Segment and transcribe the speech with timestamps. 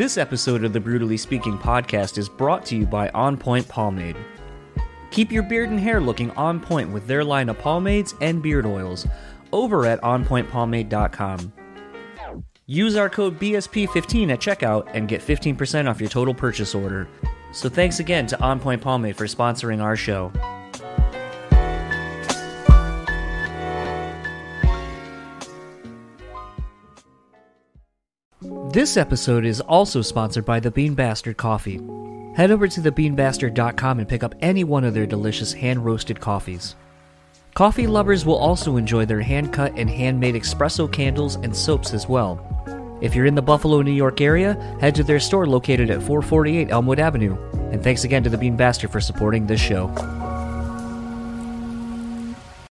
[0.00, 4.16] This episode of the Brutally Speaking podcast is brought to you by On Point Pomade.
[5.10, 8.64] Keep your beard and hair looking on point with their line of pomades and beard
[8.64, 9.06] oils
[9.52, 11.52] over at onpointpomade.com.
[12.64, 17.06] Use our code BSP15 at checkout and get 15% off your total purchase order.
[17.52, 20.32] So thanks again to On Point Pomade for sponsoring our show.
[28.72, 31.80] This episode is also sponsored by the Bean Bastard Coffee.
[32.36, 36.76] Head over to thebeanbastard.com and pick up any one of their delicious hand roasted coffees.
[37.54, 42.08] Coffee lovers will also enjoy their hand cut and handmade espresso candles and soaps as
[42.08, 42.38] well.
[43.00, 46.70] If you're in the Buffalo, New York area, head to their store located at 448
[46.70, 47.36] Elmwood Avenue.
[47.72, 49.88] And thanks again to the Bean Bastard for supporting this show.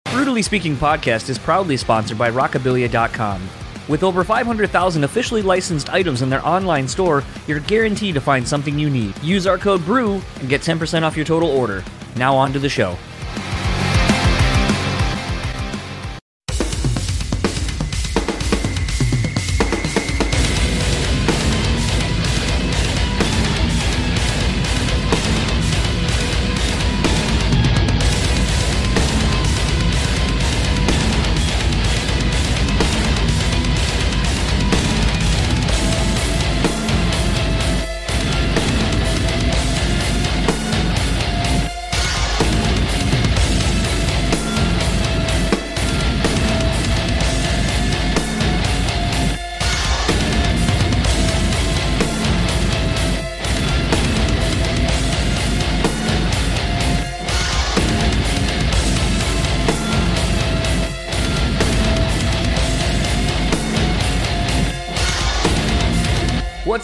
[0.05, 3.49] Brutally Speaking podcast is proudly sponsored by Rockabilia.com.
[3.91, 8.79] With over 500,000 officially licensed items in their online store, you're guaranteed to find something
[8.79, 9.21] you need.
[9.21, 11.83] Use our code BREW and get 10% off your total order.
[12.15, 12.97] Now on to the show.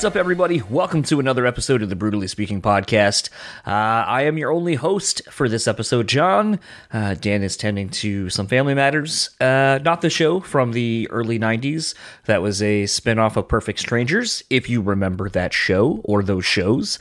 [0.07, 0.61] Up, everybody?
[0.69, 3.29] Welcome to another episode of the Brutally Speaking podcast.
[3.65, 3.71] Uh,
[4.07, 6.61] I am your only host for this episode, John.
[6.93, 9.31] Uh, Dan is tending to some family matters.
[9.41, 11.93] Uh, not the show from the early 90s.
[12.23, 16.99] That was a spinoff of Perfect Strangers, if you remember that show or those shows.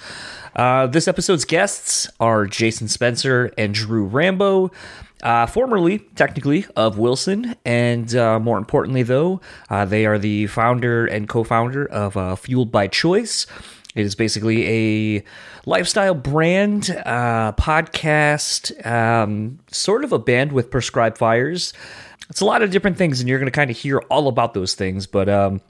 [0.57, 4.73] Uh, this episode's guests are Jason Spencer and Drew Rambo.
[5.23, 9.41] Uh, formerly, technically, of Wilson, and uh, more importantly, though,
[9.71, 13.47] uh, they are the founder and co founder of uh, Fueled by Choice.
[13.95, 15.25] It is basically a
[15.65, 21.73] lifestyle brand, uh, podcast, um, sort of a band with prescribed fires.
[22.29, 24.55] It's a lot of different things, and you're going to kind of hear all about
[24.55, 25.29] those things, but.
[25.29, 25.61] Um,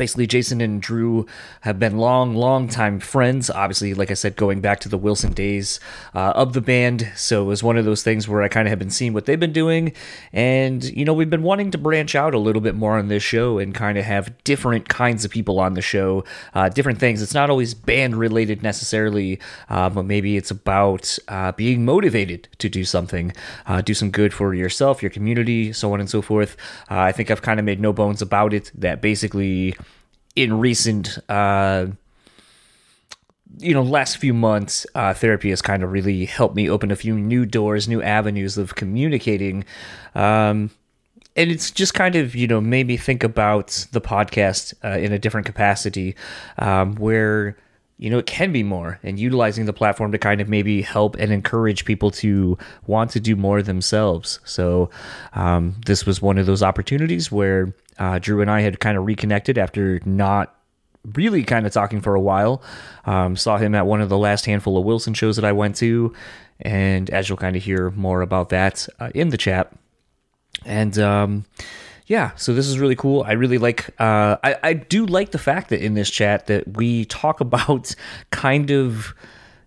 [0.00, 1.26] basically jason and drew
[1.60, 3.50] have been long long time friends.
[3.50, 5.78] Obviously like i said going back to the wilson days
[6.14, 7.12] uh, of the band.
[7.16, 9.26] So it was one of those things where i kind of have been seeing what
[9.26, 9.92] they've been doing.
[10.32, 13.22] And you know we've been wanting to branch out a little bit more on this
[13.22, 16.24] show and kind of have different kinds of people on the show
[16.54, 17.20] uh, different things.
[17.20, 19.38] It's not always band related necessarily
[19.68, 23.34] uh, but maybe it's about uh, being motivated to do something
[23.66, 26.56] uh, do some good for yourself your community so on and so forth.
[26.90, 29.74] Uh, i think i've kind of made no bones about it that basically
[30.36, 31.86] in recent uh
[33.58, 36.96] you know last few months uh, therapy has kind of really helped me open a
[36.96, 39.64] few new doors new avenues of communicating.
[40.14, 40.70] Um
[41.36, 45.12] and it's just kind of you know made me think about the podcast uh, in
[45.12, 46.16] a different capacity
[46.58, 47.56] um, where
[48.00, 51.16] you know it can be more and utilizing the platform to kind of maybe help
[51.16, 52.56] and encourage people to
[52.86, 54.40] want to do more themselves.
[54.44, 54.90] So
[55.34, 59.04] um, this was one of those opportunities where uh, drew and i had kind of
[59.04, 60.56] reconnected after not
[61.14, 62.62] really kind of talking for a while.
[63.04, 65.76] Um, saw him at one of the last handful of wilson shows that i went
[65.76, 66.14] to
[66.62, 69.72] and as you'll kind of hear more about that uh, in the chat.
[70.64, 71.44] And um,
[72.10, 73.22] yeah, so this is really cool.
[73.22, 73.88] I really like.
[74.00, 77.94] Uh, I I do like the fact that in this chat that we talk about
[78.32, 79.14] kind of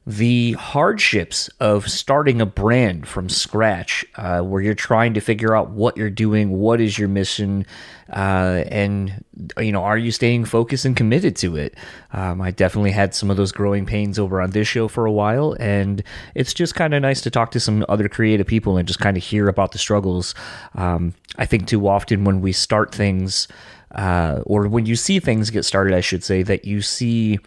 [0.05, 5.69] the hardships of starting a brand from scratch, uh, where you're trying to figure out
[5.69, 7.65] what you're doing, what is your mission,
[8.11, 9.23] uh, and
[9.57, 11.75] you know, are you staying focused and committed to it?
[12.11, 15.11] Um, I definitely had some of those growing pains over on this show for a
[15.11, 16.03] while, and
[16.35, 19.15] it's just kind of nice to talk to some other creative people and just kind
[19.15, 20.35] of hear about the struggles.
[20.75, 23.47] Um, I think too often when we start things,
[23.95, 27.39] uh, or when you see things get started, I should say that you see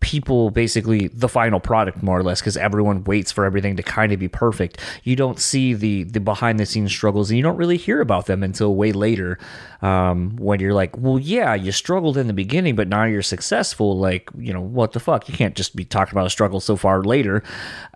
[0.00, 4.12] people basically the final product more or less because everyone waits for everything to kind
[4.12, 4.78] of be perfect.
[5.04, 8.26] You don't see the the behind the scenes struggles and you don't really hear about
[8.26, 9.38] them until way later
[9.82, 13.98] um, when you're like well yeah you struggled in the beginning but now you're successful.
[13.98, 15.28] Like you know what the fuck?
[15.28, 17.42] You can't just be talking about a struggle so far later.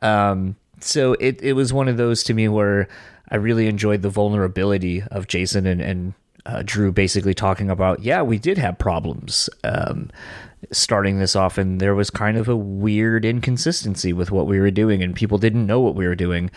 [0.02, 2.88] Um, so it, it was one of those to me where
[3.28, 6.14] i really enjoyed the vulnerability of jason and, and
[6.46, 9.50] uh, Drew basically talking about, yeah, we did have problems.
[9.64, 10.10] Um,
[10.72, 14.70] starting this off, and there was kind of a weird inconsistency with what we were
[14.70, 16.50] doing, and people didn't know what we were doing.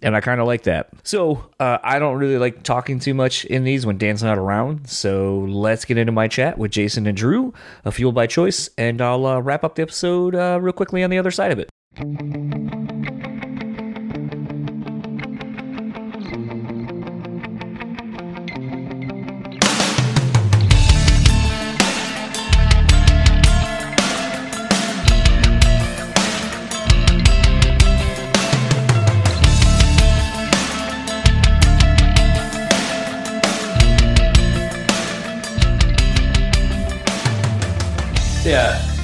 [0.00, 0.90] And I kind of like that.
[1.02, 4.88] So uh, I don't really like talking too much in these when Dan's not around.
[4.88, 7.52] So let's get into my chat with Jason and Drew,
[7.84, 11.10] a Fuel by Choice, and I'll uh, wrap up the episode uh, real quickly on
[11.10, 11.68] the other side of it.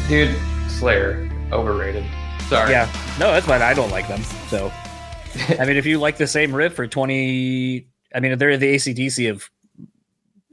[0.09, 0.37] Dude,
[0.69, 2.05] Slayer overrated.
[2.49, 2.71] Sorry.
[2.71, 3.63] Yeah, no, that's fine.
[3.63, 4.23] I don't like them.
[4.49, 4.71] So,
[5.59, 9.31] I mean, if you like the same riff for twenty, I mean, they're the ACDC
[9.31, 9.49] of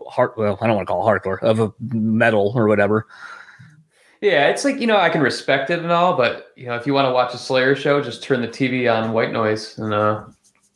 [0.07, 0.37] heart.
[0.37, 3.07] Well, I don't want to call it hardcore of a metal or whatever.
[4.21, 6.85] Yeah, it's like you know I can respect it and all, but you know if
[6.85, 9.93] you want to watch a Slayer show, just turn the TV on white noise and
[9.93, 10.25] uh,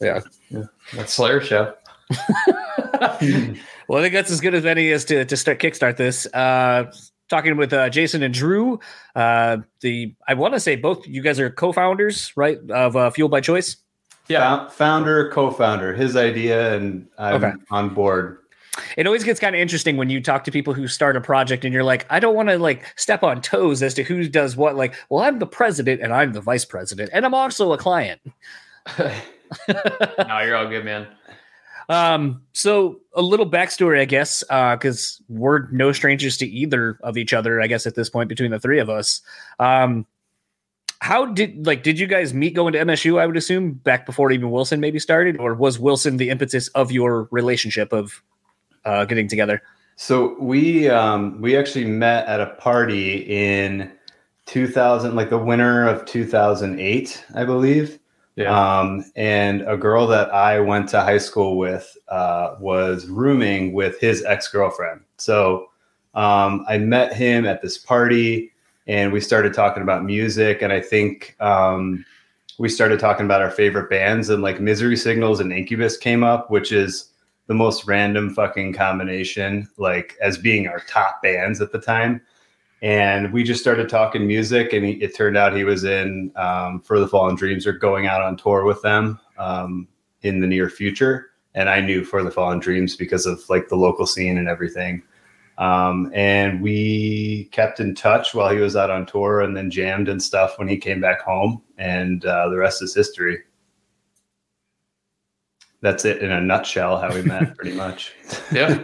[0.01, 0.21] Yeah.
[0.49, 0.63] yeah,
[0.93, 1.73] that's Slayer show.
[3.87, 6.25] Well, I think that's as good as any is to to start kickstart this.
[6.33, 6.91] Uh,
[7.29, 8.79] talking with uh, Jason and Drew.
[9.15, 13.29] Uh, the I want to say both you guys are co-founders, right, of uh, Fuel
[13.29, 13.77] by Choice.
[14.27, 17.53] Yeah, founder, co-founder, his idea, and I'm Okay.
[17.69, 18.39] on board.
[18.97, 21.63] It always gets kind of interesting when you talk to people who start a project
[21.63, 24.57] and you're like, I don't want to like step on toes as to who does
[24.57, 24.75] what.
[24.75, 28.19] Like, well, I'm the president and I'm the vice president, and I'm also a client.
[28.99, 31.07] no, you're all good, man.
[31.89, 37.33] Um, so a little backstory, I guess, because we're no strangers to either of each
[37.33, 37.61] other.
[37.61, 39.21] I guess at this point, between the three of us,
[39.59, 40.05] um,
[40.99, 43.19] how did like did you guys meet going to MSU?
[43.19, 46.91] I would assume back before even Wilson maybe started, or was Wilson the impetus of
[46.91, 48.23] your relationship of
[48.85, 49.61] uh, getting together?
[49.97, 53.91] So we um, we actually met at a party in
[54.47, 57.99] 2000, like the winter of 2008, I believe.
[58.35, 63.71] Yeah, Um, and a girl that I went to high school with uh, was rooming
[63.71, 65.01] with his ex girlfriend.
[65.17, 65.69] So
[66.15, 68.51] um, I met him at this party
[68.87, 70.61] and we started talking about music.
[70.61, 72.05] And I think um,
[72.59, 76.51] we started talking about our favorite bands, and like Misery Signals and Incubus came up,
[76.51, 77.11] which is
[77.47, 82.21] the most random fucking combination, like as being our top bands at the time
[82.81, 86.81] and we just started talking music and he, it turned out he was in um,
[86.81, 89.87] for the fallen dreams or going out on tour with them um,
[90.21, 91.31] in the near future.
[91.53, 95.03] And i knew for the fallen dreams because of like the local scene and everything.
[95.57, 100.09] Um, and we kept in touch while he was out on tour and then jammed
[100.09, 101.61] and stuff when he came back home.
[101.77, 103.39] And uh, the rest is history.
[105.81, 108.13] That's it in a nutshell how we met pretty much.
[108.51, 108.83] Yeah,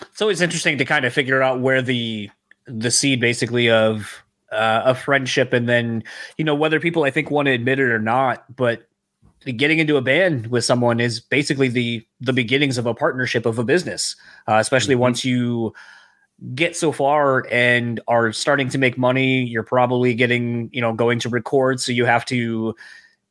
[0.00, 2.30] It's always interesting to kind of figure out where the
[2.66, 4.22] the seed basically of
[4.52, 6.02] uh, a friendship, and then
[6.38, 8.86] you know whether people I think want to admit it or not, but
[9.56, 13.58] getting into a band with someone is basically the the beginnings of a partnership of
[13.58, 14.16] a business,
[14.48, 14.98] uh, especially Mhm.
[14.98, 15.72] once you
[16.54, 21.18] get so far and are starting to make money you're probably getting you know going
[21.18, 22.74] to record so you have to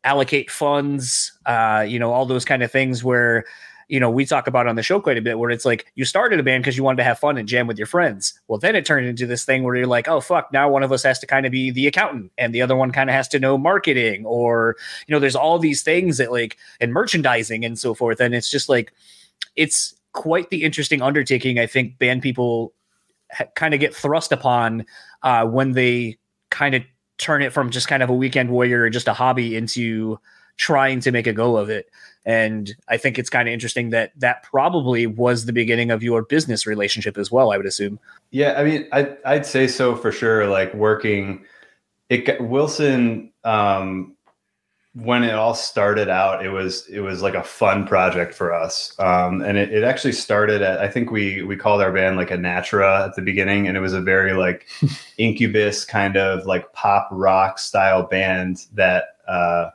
[0.04, 3.46] allocate funds uh you know all those kind of things where
[3.90, 6.06] you know we talk about on the show quite a bit where it's like you
[6.06, 8.40] started a band because you wanted to have fun and jam with your friends.
[8.48, 10.92] Well then it turned into this thing where you're like oh fuck now one of
[10.92, 13.28] us has to kind of be the accountant and the other one kind of has
[13.30, 14.78] to know marketing or
[15.08, 18.22] you know there's all these things that like and merchandising and so forth.
[18.22, 18.94] And it's just like
[19.56, 22.74] it's quite the interesting undertaking i think band people
[23.32, 24.86] ha- kind of get thrust upon
[25.24, 26.18] uh, when they
[26.50, 26.84] kind of
[27.18, 30.18] turn it from just kind of a weekend warrior or just a hobby into
[30.60, 31.90] trying to make a go of it.
[32.26, 36.22] And I think it's kind of interesting that that probably was the beginning of your
[36.22, 37.52] business relationship as well.
[37.52, 37.98] I would assume.
[38.30, 40.46] Yeah, I mean, I'd, I'd say so for sure.
[40.48, 41.44] Like working,
[42.10, 43.32] it Wilson.
[43.44, 44.16] Um,
[44.94, 48.96] when it all started out, it was it was like a fun project for us,
[49.00, 52.32] um, and it, it actually started at I think we we called our band like
[52.32, 54.68] a Natura at the beginning, and it was a very like
[55.18, 59.70] Incubus kind of like pop rock style band that uh,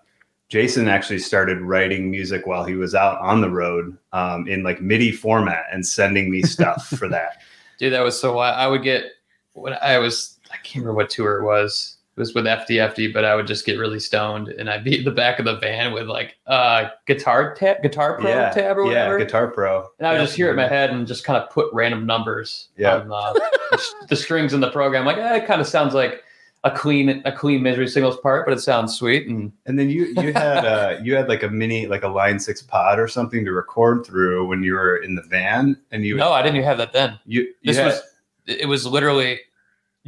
[0.54, 4.80] Jason actually started writing music while he was out on the road um, in like
[4.80, 7.42] MIDI format and sending me stuff for that.
[7.76, 8.54] dude, that was so wild.
[8.56, 9.06] I would get
[9.54, 11.96] when I was I can't remember what tour it was.
[12.16, 15.04] It was with FTFD, but I would just get really stoned and I'd be in
[15.04, 18.84] the back of the van with like uh guitar tab, guitar pro yeah, tab or
[18.84, 19.18] whatever.
[19.18, 19.88] Yeah, Guitar Pro.
[19.99, 20.25] And I would Yeah.
[20.25, 22.99] just hear it in my head and just kind of put random numbers Yeah.
[22.99, 23.80] on uh, the,
[24.11, 25.04] the strings in the program.
[25.04, 26.23] Like, eh, it kind of sounds like
[26.64, 29.26] a clean a clean misery signals part, but it sounds sweet.
[29.28, 32.40] And And then you you had uh you had like a mini like a line
[32.40, 36.16] six pod or something to record through when you were in the van and you
[36.16, 37.18] no, I didn't even have that then.
[37.26, 38.02] you, you This had- was
[38.47, 39.40] it was literally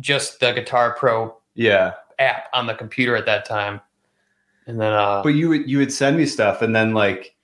[0.01, 3.81] just the Guitar Pro yeah app on the computer at that time.
[4.67, 7.35] And then uh but you would you would send me stuff and then like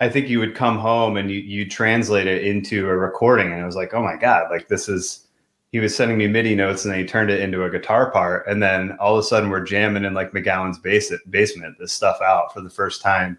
[0.00, 3.60] I think you would come home and you you translate it into a recording and
[3.60, 5.26] I was like oh my god like this is
[5.72, 8.46] he was sending me MIDI notes and then he turned it into a guitar part
[8.46, 12.20] and then all of a sudden we're jamming in like McGowan's base- basement this stuff
[12.22, 13.38] out for the first time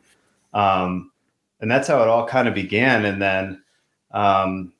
[0.54, 1.12] um,
[1.62, 3.63] and that's how it all kind of began and then
[4.12, 4.74] um,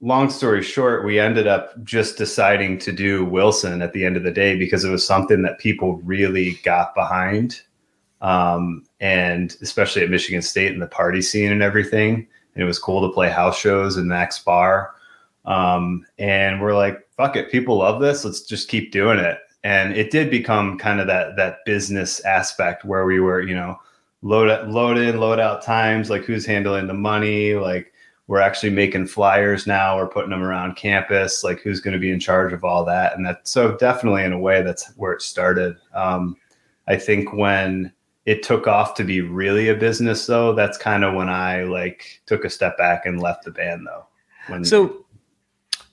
[0.00, 4.22] long story short we ended up just deciding to do Wilson at the end of
[4.22, 7.60] the day because it was something that people really got behind
[8.20, 12.26] um, and especially at Michigan State and the party scene and everything.
[12.54, 14.94] And it was cool to play house shows in Mac's Bar.
[15.48, 18.24] Um, and we're like, fuck it, people love this.
[18.24, 19.38] Let's just keep doing it.
[19.64, 23.80] And it did become kind of that that business aspect where we were, you know,
[24.22, 27.92] load load in, load out times, like who's handling the money, like
[28.26, 32.10] we're actually making flyers now, we're putting them around campus, like who's going to be
[32.10, 33.16] in charge of all that.
[33.16, 35.76] And that so definitely in a way that's where it started.
[35.94, 36.36] Um,
[36.86, 37.90] I think when
[38.26, 42.20] it took off to be really a business though that's kind of when i like
[42.26, 44.04] took a step back and left the band though
[44.48, 45.04] when So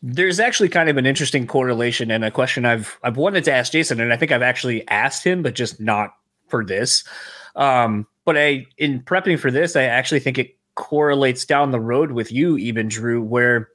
[0.08, 3.72] there's actually kind of an interesting correlation and a question I've I've wanted to ask
[3.72, 6.14] Jason, and I think I've actually asked him, but just not
[6.48, 7.04] for this.
[7.56, 12.12] Um, but I in prepping for this, I actually think it correlates down the road
[12.12, 13.70] with you, even Drew, where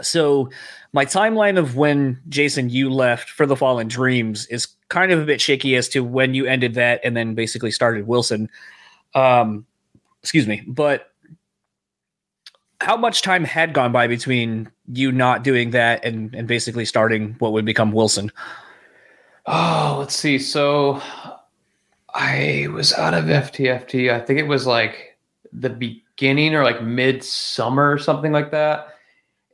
[0.00, 0.48] so
[0.94, 5.26] my timeline of when Jason you left for the Fallen Dreams is kind of a
[5.26, 8.48] bit shaky as to when you ended that and then basically started Wilson.
[9.14, 9.66] Um,
[10.22, 11.13] excuse me, but
[12.80, 17.34] how much time had gone by between you not doing that and and basically starting
[17.38, 18.30] what would become Wilson?
[19.46, 20.38] Oh, let's see.
[20.38, 21.00] So
[22.14, 24.12] I was out of FTFD.
[24.12, 25.18] I think it was like
[25.52, 28.88] the beginning or like midsummer or something like that.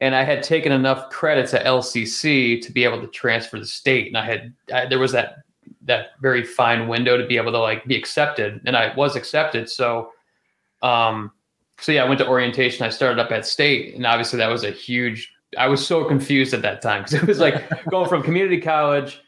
[0.01, 4.07] And I had taken enough credits at LCC to be able to transfer the state.
[4.07, 5.37] And I had I, there was that
[5.83, 9.69] that very fine window to be able to like be accepted, and I was accepted.
[9.69, 10.13] So,
[10.83, 11.33] um,
[11.81, 12.85] so yeah, I went to orientation.
[12.85, 15.33] I started up at state, and obviously that was a huge.
[15.59, 19.21] I was so confused at that time because it was like going from community college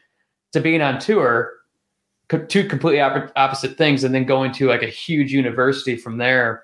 [0.53, 1.53] to being on tour,
[2.47, 6.63] two completely op- opposite things, and then going to like a huge university from there.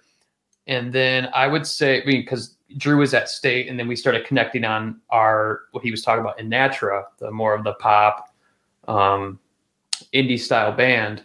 [0.68, 3.96] And then I would say, I mean, because Drew was at state, and then we
[3.96, 7.74] started connecting on our what he was talking about in Natura, the more of the
[7.74, 8.34] pop,
[8.88, 9.40] um,
[10.14, 11.24] indie style band.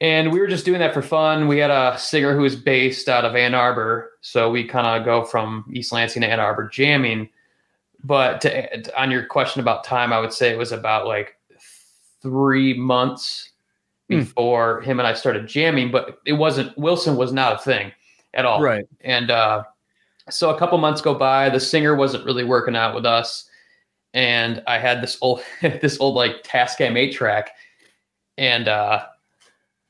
[0.00, 1.48] And we were just doing that for fun.
[1.48, 5.04] We had a singer who was based out of Ann Arbor, so we kind of
[5.06, 7.30] go from East Lansing to Ann Arbor jamming.
[8.04, 11.36] But to, on your question about time, I would say it was about like
[12.22, 13.50] three months
[14.08, 14.18] Hmm.
[14.20, 15.90] before him and I started jamming.
[15.90, 17.92] But it wasn't Wilson was not a thing
[18.34, 18.62] at all.
[18.62, 18.86] Right.
[19.00, 19.64] And uh,
[20.30, 21.48] so a couple months go by.
[21.50, 23.48] The singer wasn't really working out with us,
[24.14, 27.50] and I had this old this old like Tascam eight track,
[28.38, 29.06] and uh,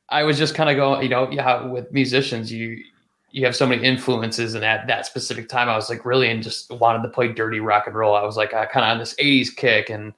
[0.08, 2.82] I was just kind of going, you know, yeah, with musicians, you
[3.30, 6.42] you have so many influences, and at that specific time, I was like really and
[6.42, 8.14] just wanted to play dirty rock and roll.
[8.14, 10.12] I was like uh, kind of on this '80s kick, and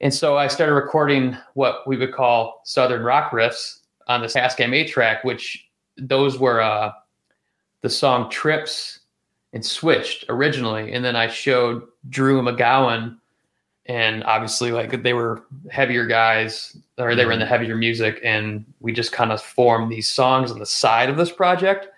[0.00, 4.74] and so I started recording what we would call southern rock riffs on this Tascam
[4.74, 6.92] eight track, which those were uh,
[7.80, 9.00] the song "Trips"
[9.52, 13.16] and "Switched" originally, and then I showed Drew McGowan,
[13.86, 18.64] and obviously like they were heavier guys, or they were in the heavier music, and
[18.80, 21.88] we just kind of formed these songs on the side of this project,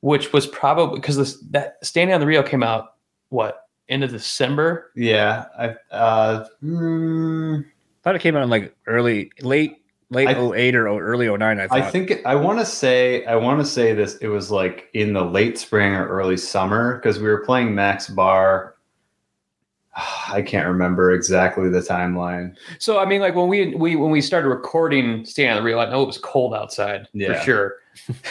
[0.00, 2.94] which was probably because this that "Standing on the Ropes" came out
[3.30, 4.90] what end of December.
[4.96, 7.64] yeah i uh mm,
[8.02, 9.76] thought it came out in like early, late,
[10.10, 11.58] late I- 08 or early 09.
[11.58, 11.78] I thought.
[11.78, 15.14] i think i want to say i want to say this it was like in
[15.14, 18.74] the late spring or early summer because we were playing mac's bar
[20.32, 24.20] i can't remember exactly the timeline So I mean, like when we we when we
[24.20, 27.34] started recording "Standing on the Ropes, I know it was cold outside Yeah.
[27.34, 27.74] for sure.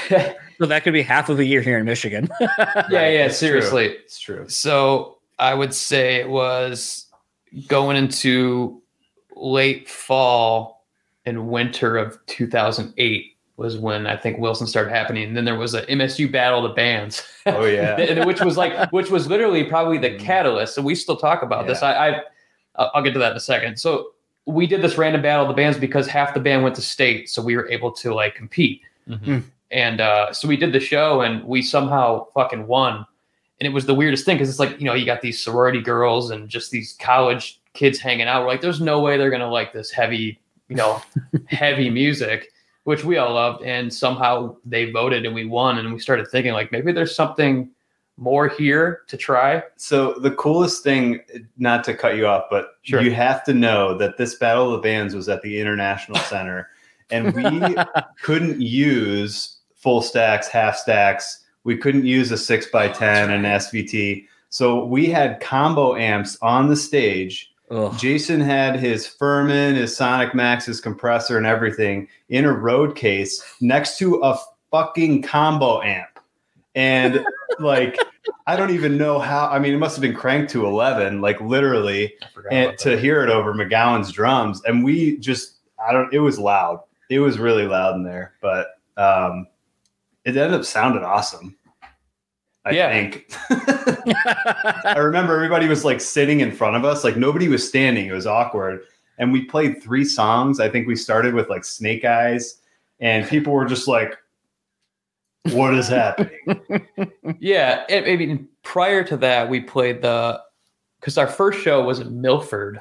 [0.59, 2.29] so that could be half of a year here in Michigan.
[2.39, 3.47] yeah, yeah, it's true.
[3.50, 3.86] seriously.
[3.88, 7.07] it's true So I would say it was
[7.67, 8.81] going into
[9.36, 10.86] late fall
[11.25, 15.24] and winter of 2008 was when I think Wilson started happening.
[15.28, 17.24] And then there was a MSU battle of the bands.
[17.48, 20.78] oh yeah which was like, which was literally probably the catalyst.
[20.78, 21.82] And we still talk about this.
[21.84, 22.22] I, I,
[22.76, 23.78] I'll I'll get to that in a second.
[23.78, 24.12] So
[24.46, 27.30] we did this random battle of the bands because half the band went to state,
[27.30, 28.82] so we were able to like compete.
[29.10, 29.44] Mhm.
[29.72, 33.06] And uh, so we did the show, and we somehow fucking won.
[33.60, 35.82] and it was the weirdest thing because it's like you know you got these sorority
[35.82, 38.44] girls and just these college kids hanging out.
[38.44, 41.02] We're like, there's no way they're gonna like this heavy, you know,
[41.48, 42.50] heavy music,
[42.88, 46.53] which we all loved, and somehow they voted and we won, and we started thinking
[46.53, 47.70] like maybe there's something
[48.15, 49.62] more here to try.
[49.75, 51.20] So the coolest thing,
[51.58, 53.01] not to cut you off, but Sure.
[53.01, 56.70] you have to know that this Battle of the Bands was at the International Center,
[57.10, 57.75] and we
[58.22, 61.44] couldn't use full stacks, half stacks.
[61.65, 64.27] We couldn't use a six by oh, ten and SVT.
[64.48, 67.51] So we had combo amps on the stage.
[67.69, 67.97] Ugh.
[67.97, 73.43] Jason had his Furman, his Sonic Max, his compressor, and everything in a road case
[73.59, 74.39] next to a
[74.71, 76.19] fucking combo amp.
[76.75, 77.25] And
[77.59, 77.97] like,
[78.45, 79.47] I don't even know how.
[79.47, 82.13] I mean, it must have been cranked to 11, like literally,
[82.51, 84.62] and to hear it over McGowan's drums.
[84.63, 86.81] And we just, I don't, it was loud.
[87.09, 89.47] It was really loud in there, but um,
[90.24, 91.57] it ended up sounding awesome.
[92.67, 92.89] I Yeah.
[92.91, 93.31] think.
[94.86, 98.07] I remember everybody was like sitting in front of us, like nobody was standing.
[98.07, 98.81] It was awkward.
[99.17, 100.59] And we played three songs.
[100.59, 102.62] I think we started with like Snake Eyes,
[103.00, 104.15] and people were just like,
[105.51, 106.38] What is happening?
[107.39, 110.41] Yeah, I I mean, prior to that, we played the
[111.00, 112.79] because our first show was in Milford,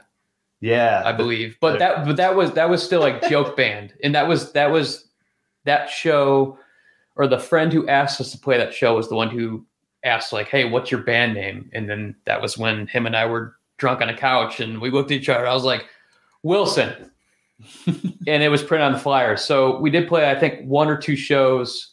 [0.61, 1.03] Yeah.
[1.05, 4.29] I believe, but that but that was that was still like joke band, and that
[4.29, 5.09] was that was
[5.65, 6.59] that show,
[7.17, 9.65] or the friend who asked us to play that show was the one who
[10.07, 13.27] asked like, "Hey, what's your band name?" And then that was when him and I
[13.27, 15.47] were drunk on a couch, and we looked at each other.
[15.47, 15.85] I was like,
[16.43, 17.11] Wilson,
[17.87, 19.37] and it was printed on the flyer.
[19.37, 21.93] So we did play, I think, one or two shows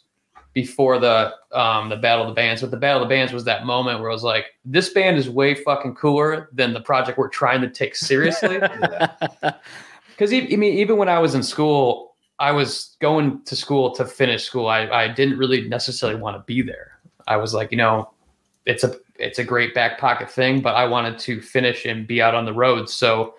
[0.54, 3.42] before the um the battle of the bands but the battle of the bands was
[3.42, 7.18] that moment where i was like this band is way fucking cooler than the project
[7.18, 8.60] we're trying to take seriously
[10.16, 14.04] because I mean, even when I was in school, I was going to school to
[14.04, 14.68] finish school.
[14.68, 16.93] I, I didn't really necessarily want to be there.
[17.26, 18.10] I was like, you know,
[18.66, 22.20] it's a it's a great back pocket thing, but I wanted to finish and be
[22.20, 22.88] out on the road.
[22.90, 23.34] So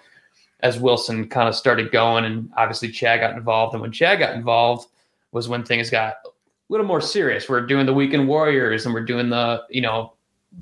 [0.62, 4.36] as Wilson kind of started going, and obviously Chad got involved, and when Chad got
[4.36, 4.88] involved
[5.32, 6.30] was when things got a
[6.70, 7.50] little more serious.
[7.50, 10.14] We're doing the weekend warriors, and we're doing the you know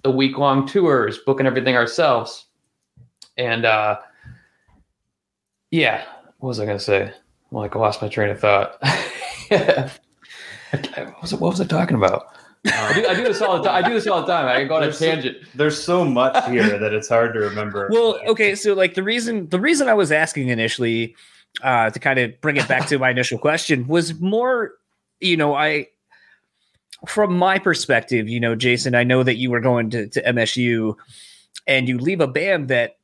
[0.01, 2.47] the week long tours, booking everything ourselves,
[3.37, 3.99] and uh,
[5.71, 6.03] yeah,
[6.39, 7.13] what was I gonna say?
[7.51, 8.77] Well, like I lost my train of thought.
[9.49, 12.27] what, was, what was I talking about?
[12.65, 13.83] I do, I do this all the time.
[13.83, 14.47] I do this all the time.
[14.47, 15.37] I can go on a There's some- tangent.
[15.55, 17.89] There's so much here that it's hard to remember.
[17.91, 21.15] well, okay, so like the reason the reason I was asking initially
[21.61, 24.71] uh to kind of bring it back to my initial question was more,
[25.19, 25.87] you know, I
[27.07, 30.95] from my perspective, you know, Jason, I know that you were going to, to MSU
[31.67, 32.95] and you leave a band that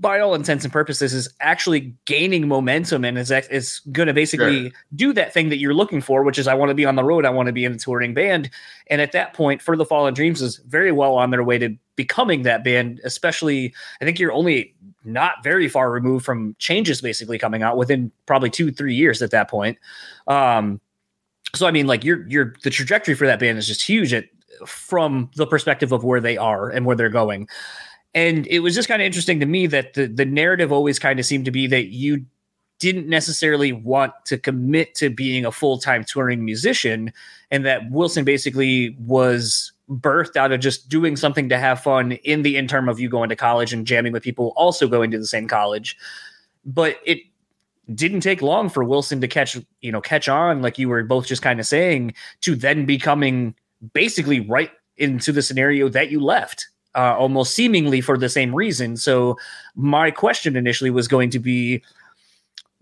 [0.00, 4.72] by all intents and purposes is actually gaining momentum and is is going to basically
[4.94, 7.04] do that thing that you're looking for which is I want to be on the
[7.04, 7.24] road.
[7.24, 8.50] I want to be in a touring band.
[8.88, 11.74] And at that point for the fallen dreams is very well on their way to
[11.96, 14.74] becoming that band especially I think you're only
[15.04, 19.30] not very far removed from changes basically coming out within probably 2 3 years at
[19.30, 19.78] that point.
[20.28, 20.80] Um
[21.54, 24.26] so I mean like you're you're the trajectory for that band is just huge at
[24.66, 27.48] from the perspective of where they are and where they're going
[28.16, 31.20] and it was just kind of interesting to me that the the narrative always kind
[31.20, 32.24] of seemed to be that you
[32.78, 37.12] didn't necessarily want to commit to being a full-time touring musician
[37.50, 42.42] and that Wilson basically was birthed out of just doing something to have fun in
[42.42, 45.26] the interim of you going to college and jamming with people also going to the
[45.26, 45.96] same college.
[46.66, 47.20] But it
[47.94, 51.26] didn't take long for Wilson to catch you know catch on like you were both
[51.26, 53.54] just kind of saying to then becoming
[53.92, 58.96] basically right into the scenario that you left uh, almost seemingly for the same reason.
[58.96, 59.36] So
[59.74, 61.82] my question initially was going to be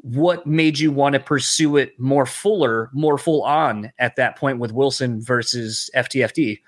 [0.04, 4.58] what made you want to pursue it more fuller, more full on at that point
[4.58, 6.60] with Wilson versus FTFD?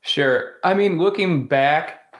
[0.00, 0.54] Sure.
[0.62, 2.14] I mean, looking back,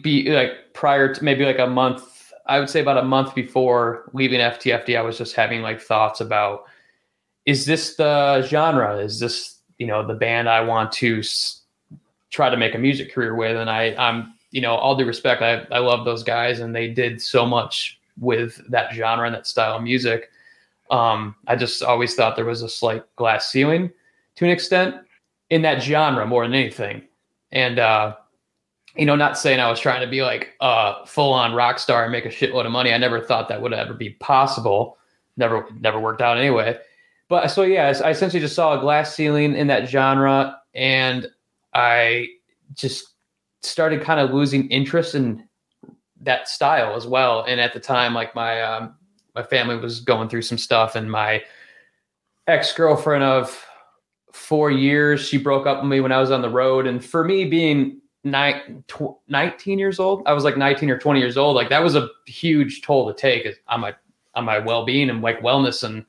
[0.00, 4.10] be like prior to maybe like a month, I would say about a month before
[4.12, 6.64] leaving FTFD, I was just having like thoughts about
[7.44, 8.98] is this the genre?
[8.98, 11.22] Is this, you know, the band I want to
[12.32, 13.56] try to make a music career with?
[13.56, 16.88] And I, I'm, you know, all due respect, I, I love those guys and they
[16.88, 20.30] did so much with that genre and that style of music.
[20.90, 23.90] Um, I just always thought there was a slight glass ceiling
[24.36, 24.96] to an extent
[25.50, 27.02] in that genre more than anything.
[27.52, 28.16] And uh,
[28.96, 32.02] you know, not saying I was trying to be like a full on rock star
[32.02, 32.92] and make a shitload of money.
[32.92, 34.98] I never thought that would ever be possible.
[35.36, 36.78] Never, never worked out anyway.
[37.28, 41.26] But so yeah, I essentially just saw a glass ceiling in that genre, and
[41.74, 42.28] I
[42.74, 43.14] just
[43.62, 45.48] started kind of losing interest in
[46.20, 47.44] that style as well.
[47.46, 48.94] And at the time, like my um,
[49.34, 51.42] my family was going through some stuff, and my
[52.46, 53.64] ex girlfriend of
[54.32, 55.26] four years.
[55.26, 56.86] She broke up with me when I was on the road.
[56.86, 61.20] And for me, being nine, tw- 19 years old, I was like 19 or 20
[61.20, 61.54] years old.
[61.54, 63.94] Like that was a huge toll to take on my
[64.34, 65.84] on my well being and like wellness.
[65.84, 66.04] And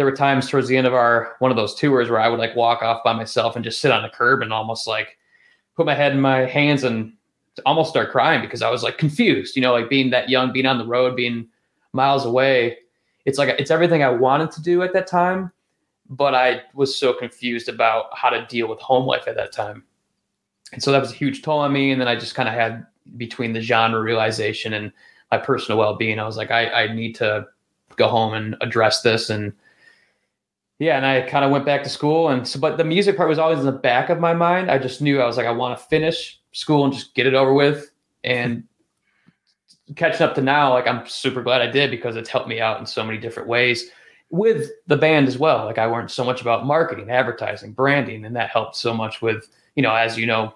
[0.00, 2.38] there were times towards the end of our one of those tours where I would
[2.38, 5.18] like walk off by myself and just sit on the curb and almost like
[5.76, 7.12] put my head in my hands and
[7.66, 10.64] almost start crying because I was like confused, you know, like being that young, being
[10.64, 11.46] on the road, being
[11.92, 12.78] miles away.
[13.26, 15.52] It's like it's everything I wanted to do at that time,
[16.08, 19.84] but I was so confused about how to deal with home life at that time.
[20.72, 21.90] And so that was a huge toll on me.
[21.90, 22.86] And then I just kind of had
[23.18, 24.92] between the genre realization and
[25.30, 27.48] my personal well being, I was like, I, I need to
[27.96, 29.28] go home and address this.
[29.28, 29.52] And
[30.80, 32.30] yeah, and I kind of went back to school.
[32.30, 34.70] And so, but the music part was always in the back of my mind.
[34.70, 37.34] I just knew I was like, I want to finish school and just get it
[37.34, 37.90] over with.
[38.24, 38.64] And
[39.94, 42.80] catching up to now, like I'm super glad I did because it's helped me out
[42.80, 43.90] in so many different ways
[44.30, 45.66] with the band as well.
[45.66, 49.50] Like I learned so much about marketing, advertising, branding, and that helped so much with,
[49.76, 50.54] you know, as you know,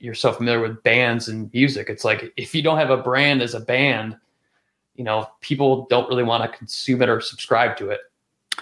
[0.00, 1.88] you're so familiar with bands and music.
[1.88, 4.16] It's like if you don't have a brand as a band,
[4.96, 8.00] you know, people don't really want to consume it or subscribe to it.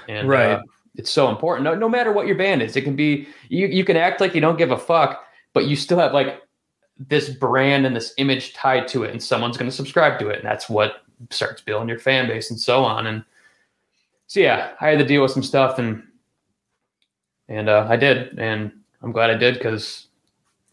[0.06, 0.52] And Right.
[0.52, 0.62] uh,
[0.96, 1.64] it's so important.
[1.64, 3.66] No, no matter what your band is, it can be you.
[3.66, 6.42] You can act like you don't give a fuck, but you still have like
[6.98, 10.38] this brand and this image tied to it, and someone's going to subscribe to it,
[10.38, 13.06] and that's what starts building your fan base and so on.
[13.06, 13.24] And
[14.26, 16.02] so yeah, I had to deal with some stuff, and
[17.48, 20.08] and uh, I did, and I'm glad I did because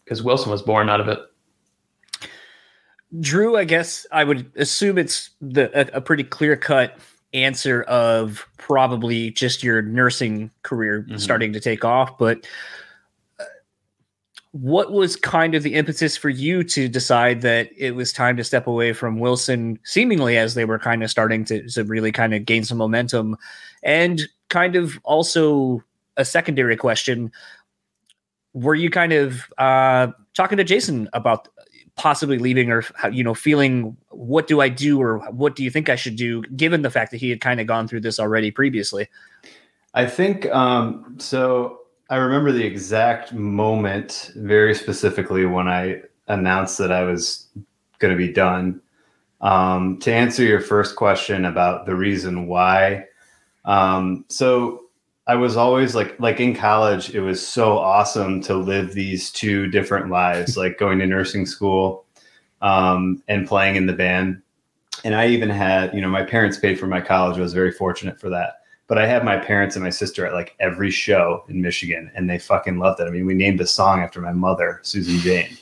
[0.04, 1.18] because Wilson was born out of it.
[3.18, 6.98] Drew, I guess I would assume it's the a, a pretty clear cut
[7.32, 11.20] answer of probably just your nursing career Mhm.
[11.20, 12.18] starting to take off.
[12.18, 12.46] But
[13.38, 13.44] uh,
[14.52, 18.44] what was kind of the impetus for you to decide that it was time to
[18.44, 22.34] step away from Wilson, seemingly as they were kind of starting to, to really kind
[22.34, 23.36] of gain some momentum?
[23.82, 25.84] And kind of also
[26.16, 27.30] a secondary question
[28.52, 31.46] were you kind of uh, talking to Jason about
[32.00, 32.82] possibly leaving or
[33.12, 36.40] you know feeling what do I do or what do you think I should do
[36.56, 39.06] given the fact that he had kind of gone through this already previously
[39.94, 41.76] I think um, so.
[42.08, 47.46] I remember the exact moment very specifically when I announced that I was
[48.00, 48.80] going to be done.
[49.40, 53.06] Um, to answer your first question about the reason why,
[53.64, 54.86] um, so
[55.30, 59.68] I was always like, like in college, it was so awesome to live these two
[59.68, 62.04] different lives, like going to nursing school
[62.62, 64.42] um, and playing in the band.
[65.04, 67.38] And I even had, you know, my parents paid for my college.
[67.38, 68.54] I was very fortunate for that
[68.90, 72.28] but I had my parents and my sister at like every show in Michigan, and
[72.28, 73.04] they fucking loved it.
[73.04, 75.56] I mean, we named a song after my mother, Susan Jane.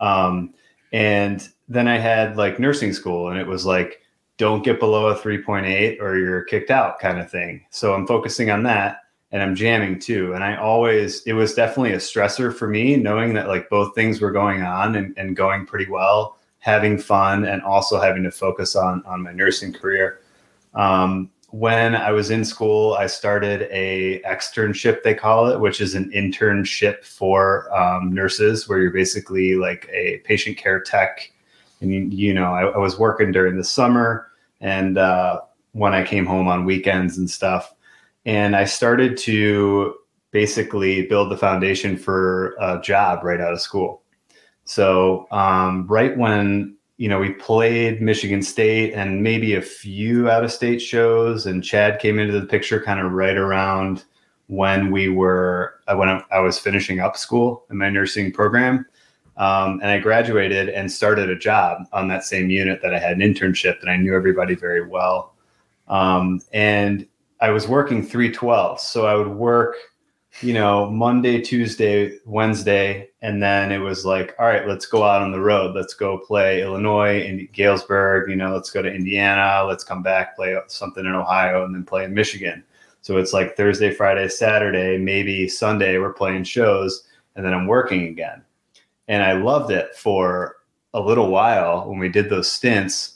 [0.00, 0.52] Um,
[0.92, 4.02] and then I had like nursing school, and it was like,
[4.36, 7.64] don't get below a 3.8 or you're kicked out kind of thing.
[7.70, 8.98] So I'm focusing on that
[9.34, 10.32] and I'm jamming too.
[10.32, 14.20] And I always, it was definitely a stressor for me knowing that like both things
[14.20, 18.76] were going on and, and going pretty well, having fun and also having to focus
[18.76, 20.20] on, on my nursing career.
[20.74, 25.96] Um, when I was in school, I started a externship, they call it, which is
[25.96, 31.32] an internship for um, nurses, where you're basically like a patient care tech.
[31.80, 35.40] And you, you know, I, I was working during the summer and uh,
[35.72, 37.73] when I came home on weekends and stuff,
[38.26, 39.94] and I started to
[40.30, 44.02] basically build the foundation for a job right out of school.
[44.64, 50.44] So um, right when you know, we played Michigan State and maybe a few out
[50.44, 54.04] of state shows, and Chad came into the picture kind of right around
[54.46, 58.86] when we were uh, when I was finishing up school in my nursing program.
[59.36, 63.14] Um, and I graduated and started a job on that same unit that I had
[63.14, 65.34] an internship, and I knew everybody very well.
[65.88, 67.08] Um, and
[67.40, 69.76] I was working 312, so I would work
[70.40, 75.22] you know, Monday, Tuesday, Wednesday, and then it was like, all right, let's go out
[75.22, 75.74] on the road.
[75.74, 78.28] Let's go play Illinois and Galesburg.
[78.28, 79.64] You know, let's go to Indiana.
[79.66, 82.64] Let's come back, play something in Ohio, and then play in Michigan.
[83.00, 88.08] So it's like Thursday, Friday, Saturday, maybe Sunday, we're playing shows, and then I'm working
[88.08, 88.42] again.
[89.08, 90.56] And I loved it for
[90.94, 93.13] a little while when we did those stints.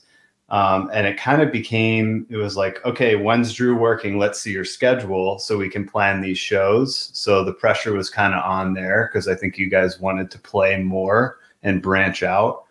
[0.50, 4.18] Um, and it kind of became it was like okay when's drew working?
[4.18, 7.10] Let's see your schedule so we can plan these shows.
[7.12, 10.38] So the pressure was kind of on there because i think you guys wanted to
[10.38, 12.64] play more and branch out.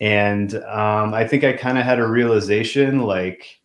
[0.00, 3.60] And um, i think i kind of had a realization like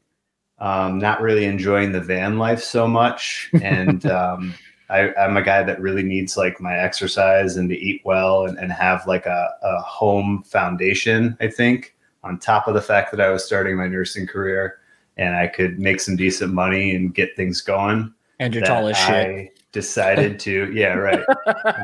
[0.60, 3.52] um, not really enjoying the van life so much.
[3.62, 4.56] And um,
[4.90, 8.58] I, i'm a guy that really needs like my exercise and to eat well and,
[8.58, 11.94] and have like a, a home foundation i think
[12.28, 14.80] on top of the fact that I was starting my nursing career
[15.18, 18.14] and I could make some decent money and get things going.
[18.40, 21.24] and you're tall as shit I decided to, yeah, right.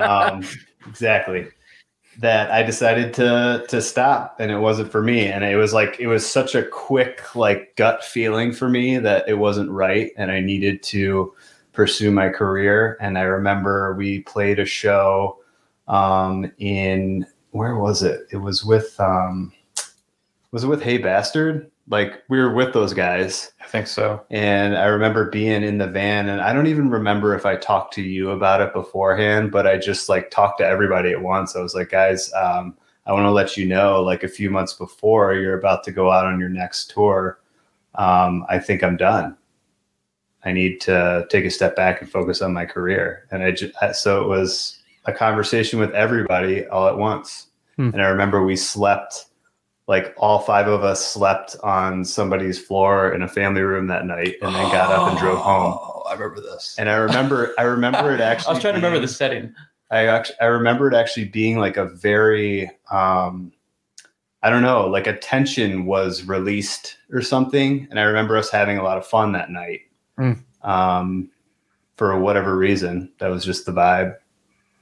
[0.02, 0.44] Um,
[0.88, 1.48] exactly.
[2.20, 5.28] That I decided to to stop and it wasn't for me.
[5.28, 9.28] And it was like it was such a quick like gut feeling for me that
[9.28, 11.34] it wasn't right and I needed to
[11.72, 12.98] pursue my career.
[13.02, 15.40] And I remember we played a show
[15.88, 18.28] um in where was it?
[18.32, 19.52] It was with um
[20.54, 21.70] was it with Hey Bastard?
[21.90, 24.24] Like we were with those guys I think so.
[24.30, 27.94] and I remember being in the van, and I don't even remember if I talked
[27.96, 31.56] to you about it beforehand, but I just like talked to everybody at once.
[31.56, 34.74] I was like, guys, um, I want to let you know, like a few months
[34.74, 37.40] before you're about to go out on your next tour,
[37.96, 39.36] um, I think I'm done.
[40.46, 43.28] I need to take a step back and focus on my career.
[43.32, 47.48] And I just, so it was a conversation with everybody all at once.
[47.76, 47.90] Hmm.
[47.94, 49.26] And I remember we slept
[49.88, 54.36] like all five of us slept on somebody's floor in a family room that night
[54.42, 55.78] and then got up and drove home.
[55.78, 56.76] Oh, I remember this.
[56.78, 59.54] And I remember I remember it actually I was trying to remember the setting.
[59.92, 63.52] I actually I remember it actually being like a very um
[64.42, 67.88] I don't know, like a tension was released or something.
[67.90, 69.82] And I remember us having a lot of fun that night.
[70.18, 70.42] Mm.
[70.62, 71.30] Um
[71.98, 73.12] for whatever reason.
[73.20, 74.16] That was just the vibe.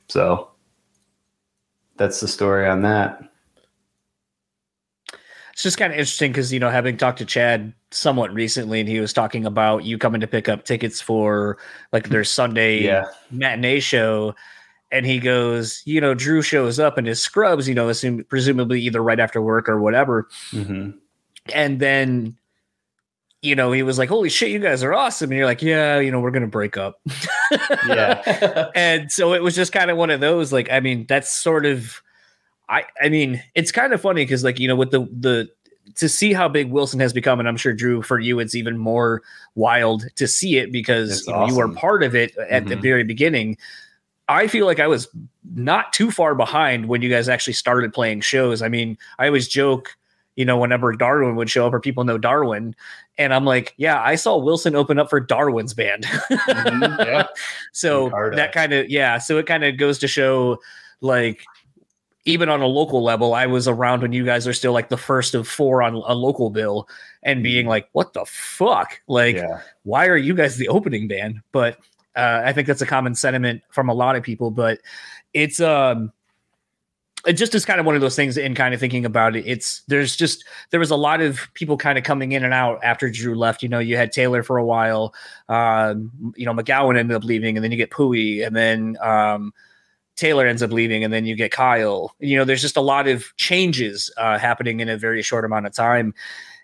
[0.09, 0.51] So
[1.97, 3.30] that's the story on that.
[5.53, 8.87] It's just kind of interesting because you know, having talked to Chad somewhat recently, and
[8.89, 11.57] he was talking about you coming to pick up tickets for
[11.91, 13.05] like their Sunday Yeah.
[13.31, 14.33] matinee show,
[14.91, 18.81] and he goes, you know, Drew shows up in his scrubs, you know, assume, presumably
[18.81, 20.91] either right after work or whatever, hmm
[21.53, 22.37] and then.
[23.43, 25.97] You know, he was like, "Holy shit, you guys are awesome!" And you're like, "Yeah,
[25.99, 27.01] you know, we're gonna break up."
[27.87, 28.69] Yeah.
[28.75, 31.65] and so it was just kind of one of those like i mean that's sort
[31.65, 32.03] of
[32.71, 35.49] i i mean it's kind of funny because like you know with the the
[35.95, 38.77] to see how big wilson has become and i'm sure drew for you it's even
[38.77, 39.21] more
[39.55, 42.81] wild to see it because you, know, you were part of it at the Mhm.
[42.81, 43.57] very beginning
[44.29, 45.07] i feel like i was
[45.53, 49.47] not too far behind when you guys actually started playing shows i mean i always
[49.47, 49.95] joke
[50.37, 52.73] you know whenever darwin would show up or people know darwin
[53.17, 57.05] and i'm like yeah i saw wilson open up for darwin's band Mhm.
[57.05, 57.27] yeah.
[57.73, 60.57] so that kind of yeah so it kind of goes to show
[61.01, 61.43] like
[62.25, 64.97] even on a local level i was around when you guys are still like the
[64.97, 66.87] first of four on a local bill
[67.23, 68.99] and being like what the fuck?
[69.07, 69.61] Like yeah.
[69.83, 71.41] why are you guys the opening band?
[71.51, 71.77] But
[72.15, 74.79] uh, i think that's a common sentiment from a lot of people but
[75.33, 76.11] it's um
[77.25, 79.45] it just is kind of one of those things in kind of thinking about it.
[79.45, 82.83] It's there's just there was a lot of people kind of coming in and out
[82.83, 83.61] after drew left.
[83.61, 85.13] You know you had taylor for a while
[85.49, 89.53] um you know mcgowan ended up leaving and then you get puhy and then um
[90.21, 92.15] taylor ends up leaving and then you get kyle.
[92.19, 95.65] You know there's just a lot of changes uh happening in a very short amount
[95.65, 96.13] of time.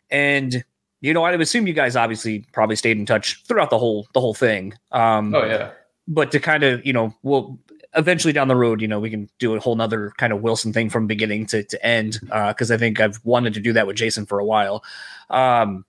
[0.10, 0.64] And
[1.02, 4.08] you know i would assume you guys obviously probably stayed in touch throughout the whole
[4.14, 4.74] the whole thing.
[4.92, 5.72] Um Oh yeah.
[6.08, 7.60] but to kind of you know we'll
[7.96, 10.72] eventually down the road you know we can do a whole nother kind of wilson
[10.74, 13.96] thing from beginning to, to end because i think i've wanted to do that with
[13.96, 14.84] jason for a while.
[15.30, 15.84] Um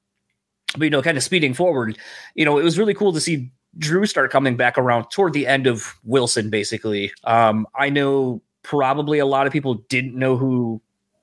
[0.77, 1.99] but you know kind of speeding forward
[2.35, 5.47] you know it was really cool to see drew start coming back around toward the
[5.47, 7.13] end of wilson basically.
[7.25, 10.81] Um i know probably a lot of people didn't know who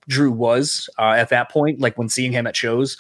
[0.08, 2.98] drew was uh, at that point like when seeing him at shows.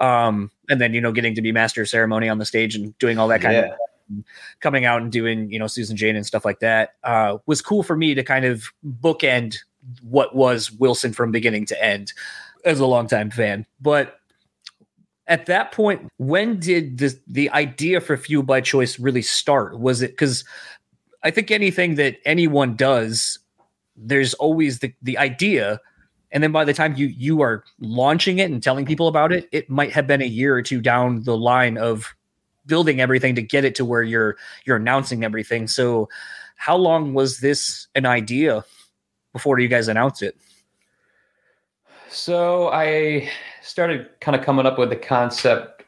[0.00, 2.96] Um and then you know getting to be master of ceremony on the stage and
[2.98, 3.70] doing all that kind of
[4.60, 7.82] coming out and doing you know Susan Jane and stuff like that uh, was cool
[7.82, 8.66] for me to kind of
[9.00, 9.56] bookend
[10.02, 12.12] what was Wilson from beginning to end
[12.64, 13.66] as a longtime fan.
[13.80, 14.18] But
[15.26, 19.78] at that point, when did the the idea for Fuel by Choice really start?
[19.78, 20.44] Was it because
[21.22, 23.38] I think anything that anyone does,
[23.96, 25.80] there's always the the idea.
[26.30, 29.48] And then by the time you you are launching it and telling people about it,
[29.52, 32.14] it might have been a year or two down the line of
[32.66, 35.68] building everything to get it to where you're you're announcing everything.
[35.68, 36.08] So
[36.56, 38.64] how long was this an idea
[39.32, 40.36] before you guys announced it?
[42.10, 43.28] So I
[43.64, 45.84] started kind of coming up with the concept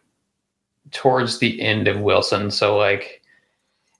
[0.92, 2.50] towards the end of Wilson.
[2.50, 3.22] So like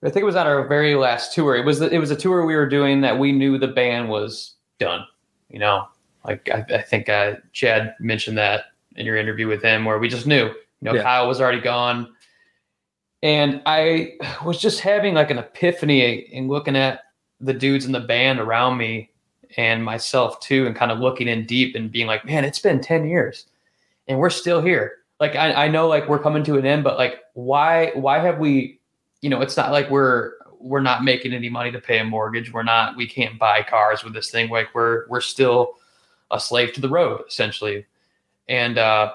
[0.03, 1.57] I think it was on our very last tour.
[1.57, 4.55] It was it was a tour we were doing that we knew the band was
[4.79, 5.05] done.
[5.51, 5.87] You know,
[6.25, 8.65] like I, I think uh, Chad mentioned that
[8.97, 10.47] in your interview with him, where we just knew.
[10.47, 11.03] You know, Yeah.
[11.03, 12.13] Kyle was already gone,
[13.23, 17.01] and I was just having like an epiphany in looking at
[17.41, 19.11] the dudes in the band around me
[19.57, 22.81] and myself too, and kind of looking in deep and being like, man, it's been
[22.81, 23.47] 10 years
[24.09, 24.99] and we're still here.
[25.19, 28.39] Like, I, I know like we're coming to an end, but like, why, why have
[28.39, 28.81] we,
[29.23, 32.53] you know, it's not like we're, we're not making any money to pay a mortgage.
[32.53, 34.51] We're not, we can't buy cars with this thing.
[34.51, 35.75] Like we're, we're still
[36.31, 37.87] a slave to the road essentially.
[38.49, 39.13] And, uh,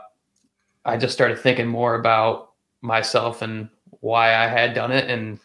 [0.84, 2.51] I just started thinking more about
[2.82, 5.10] myself and why I had done it.
[5.10, 5.39] And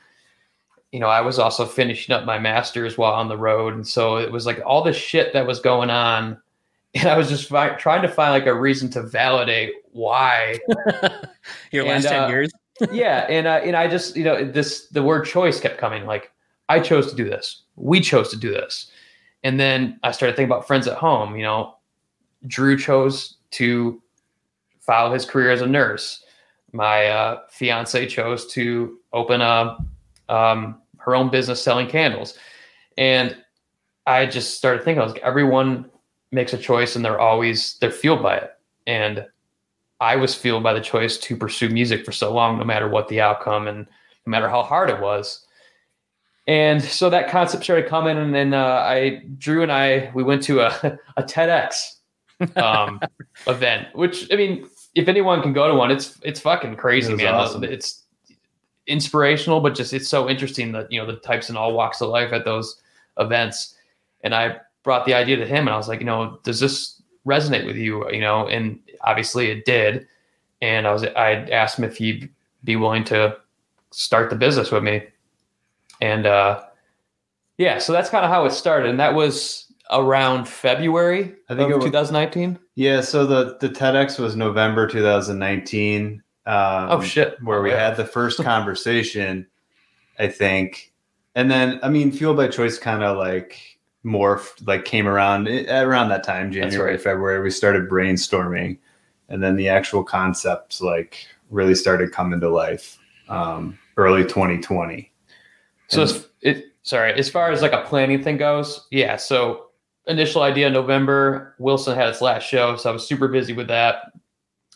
[0.93, 3.75] you know, I was also finishing up my master's while on the road.
[3.75, 6.41] And so it was like all the shit that was going on.
[6.95, 10.59] And I was just fi- trying to find like a reason to validate why.
[11.71, 12.51] Your And, last 10 uh, years?
[12.91, 13.27] yeah.
[13.29, 16.33] And, uh, and I just, you know, this, the word choice kept coming like,
[16.71, 17.65] I chose to do this.
[17.77, 18.91] We chose to do this.
[19.45, 21.37] And then I started thinking about friends at home.
[21.37, 21.77] You know,
[22.47, 24.03] Drew chose to
[24.81, 26.25] follow his career as a nurse.
[26.73, 29.77] My uh, fiance chose to open a
[30.29, 32.37] um, her own business selling candles,
[32.99, 33.37] and
[34.07, 35.89] I just started thinking, I was like, everyone
[36.37, 38.53] makes a choice, and they're always they're fueled by it.
[38.87, 39.27] And
[40.01, 43.09] I was fueled by the choice to pursue music for so long, no matter what
[43.09, 43.89] the outcome, and
[44.27, 45.45] no matter how hard it was.
[46.47, 50.45] And so that concept started coming, and then uh, I, Drew and I, we went
[50.45, 51.97] to a, a TEDx
[52.57, 53.01] um,
[53.49, 57.17] event, which I mean, if anyone can go to one, it's it's fucking crazy, It
[57.17, 57.35] man.
[57.35, 57.65] awesome.
[57.65, 58.05] It's
[58.87, 62.11] inspirational, but just it's so interesting that you know the types in all walks of
[62.11, 62.81] life at those
[63.19, 63.75] events.
[64.23, 67.03] And I brought the idea to him, and I was like, you know, does this
[67.27, 68.09] resonate with you?
[68.11, 70.07] You know, and obviously it did.
[70.63, 72.31] And I was I asked him if he'd
[72.65, 73.37] be willing to
[73.91, 75.03] start the business with me,
[76.01, 76.63] and uh,
[77.59, 81.67] yeah, so that's kind of how it started, and that was around February I think
[81.67, 82.59] of it was- 2019.
[82.77, 86.23] Yeah, so the the TEDx was November 2019.
[86.47, 87.37] Um, Oh shit!
[87.43, 87.89] where we Yeah.
[87.89, 89.47] had the first conversation,
[90.19, 90.93] I think,
[91.35, 93.76] and then I mean, Fuel by Choice kind of like
[94.07, 97.01] morphed, like came around eh, around that time, January, right.
[97.01, 97.43] February.
[97.43, 98.79] We started brainstorming,
[99.29, 105.13] and then the actual concepts like really started coming to life um, early 2020.
[105.89, 109.17] So as, it sorry, as far as like a planning thing goes, yeah.
[109.17, 109.67] So
[110.07, 113.69] initial idea in November, Wilson had its last show, so I was super busy with
[113.69, 114.13] that.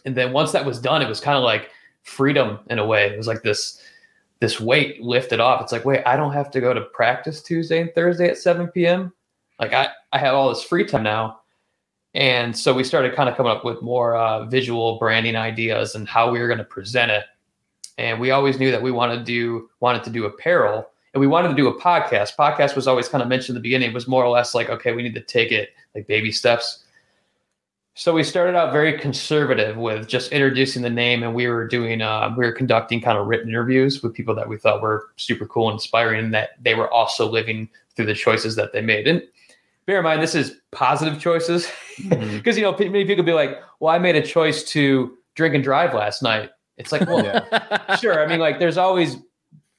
[0.05, 1.71] And then once that was done, it was kind of like
[2.03, 3.07] freedom in a way.
[3.07, 3.81] It was like this
[4.41, 5.61] this weight lifted off.
[5.61, 8.69] It's like, wait, I don't have to go to practice Tuesday and Thursday at 7
[8.69, 9.13] p.m.
[9.61, 11.41] Like I, I have all this free time now.
[12.15, 16.09] And so we started kind of coming up with more uh, visual branding ideas and
[16.09, 17.25] how we were going to present it.
[17.99, 21.27] And we always knew that we wanted to do wanted to do apparel and we
[21.27, 22.37] wanted to do a podcast.
[22.37, 23.91] Podcast was always kind of mentioned in the beginning.
[23.91, 26.85] It was more or less like, okay, we need to take it like baby steps.
[27.95, 32.01] So we started out very conservative with just introducing the name, and we were doing,
[32.01, 35.45] uh, we were conducting kind of written interviews with people that we thought were super
[35.45, 39.09] cool and inspiring, and that they were also living through the choices that they made.
[39.09, 39.23] And
[39.91, 41.69] bear in mind, this is positive choices
[42.09, 45.65] because you know many people be like, "Well, I made a choice to drink and
[45.65, 47.97] drive last night." It's like, well, Yeah.
[47.97, 48.23] sure.
[48.23, 49.17] I mean, like, there's always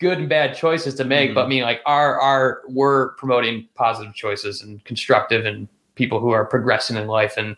[0.02, 4.14] good and bad choices to make, but I mean, like, our our we're promoting positive
[4.14, 7.56] choices and constructive and people who are progressing in life and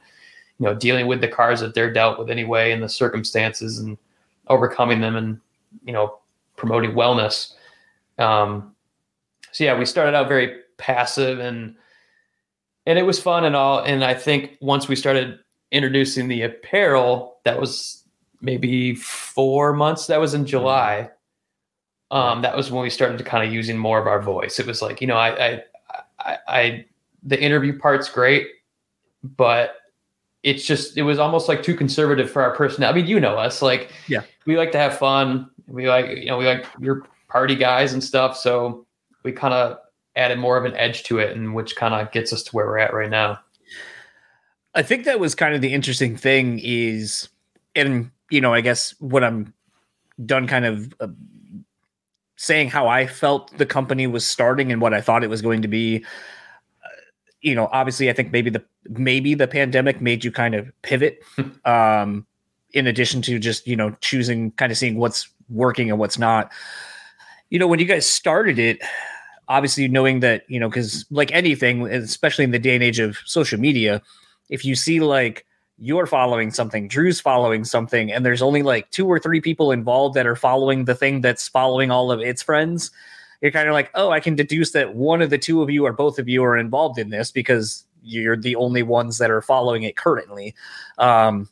[0.60, 3.98] you know dealing with the cars that they're dealt with anyway and the circumstances and
[4.48, 5.40] overcoming them and
[5.84, 6.20] you know
[6.56, 7.54] promoting wellness.
[8.20, 8.76] Um,
[9.52, 11.76] so yeah, we started out very passive and
[12.86, 13.80] and it was fun and all.
[13.80, 15.40] And I think once we started
[15.72, 18.04] introducing the apparel, that was
[18.42, 20.08] maybe four months.
[20.08, 21.10] That was in July.
[22.12, 24.60] Um, that was when we started to kind of using more of our voice.
[24.60, 25.64] It was like, you know, I, I,
[26.20, 26.86] I, I
[27.24, 28.48] the interview part's great,
[29.24, 29.78] but
[30.44, 33.00] it's just, it was almost like too conservative for our personality.
[33.00, 34.24] I mean, you know us, like, Yeah.
[34.46, 35.50] we like to have fun.
[35.68, 38.38] We like, you know, we like we're party guys and stuff.
[38.38, 38.86] So
[39.24, 39.78] we kind of
[40.16, 42.66] added more of an edge to it, and which kind of gets us to where
[42.66, 43.40] we're at right now.
[44.76, 47.30] I think that was kind of the interesting thing is,
[47.76, 49.54] and you know, I guess when I'm
[50.26, 51.08] done kind of uh,
[52.36, 55.62] saying how I felt the company was starting and what I thought it was going
[55.62, 56.04] to be,
[56.84, 56.90] uh,
[57.42, 61.24] you know, obviously I think maybe the maybe the pandemic made you kind of pivot,
[61.66, 62.26] um,
[62.72, 66.52] in addition to just you know choosing kind of seeing what's working and what's not.
[67.50, 68.82] You know, when you guys started it,
[69.48, 73.18] obviously knowing that you know because like anything, especially in the day and age of
[73.26, 74.02] social media
[74.50, 75.46] if you see like
[75.80, 80.16] you're following something, Drew's following something, and there's only like two or three people involved
[80.16, 82.92] that are following the thing that's following all of its friends,
[83.42, 85.86] you're kind of like, oh, I can deduce that one of the two of you
[85.86, 89.42] or both of you are involved in this because you're the only ones that are
[89.42, 90.54] following it currently.
[91.00, 91.50] Um,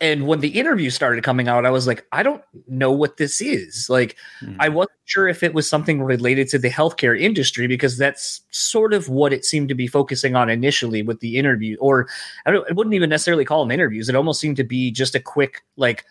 [0.00, 3.40] and when the interview started coming out, I was like, I don't know what this
[3.40, 3.88] is.
[3.90, 4.16] Like,
[4.60, 8.94] I wasn't sure if it was something related to the healthcare industry because that's sort
[8.94, 11.76] of what it seemed to be focusing on initially with the interview.
[11.80, 12.08] Or
[12.46, 14.08] I, don't, I wouldn't even necessarily call them interviews.
[14.08, 16.04] It almost seemed to be just a quick like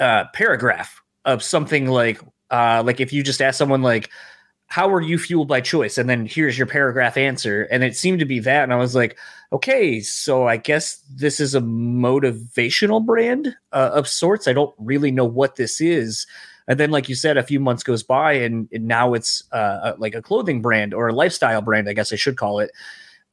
[0.00, 2.20] uh, paragraph of something like
[2.50, 4.10] uh, like if you just ask someone like,
[4.66, 8.18] "How are you fueled by choice?" and then here's your paragraph answer, and it seemed
[8.20, 8.64] to be that.
[8.64, 9.16] And I was like,
[9.54, 14.48] okay, so I guess this is a motivational brand uh, of sorts.
[14.48, 16.26] I don't really know what this is.
[16.66, 19.92] And then, like you said, a few months goes by, and, and now it's uh,
[19.96, 22.72] like a clothing brand or a lifestyle brand, I guess I should call it.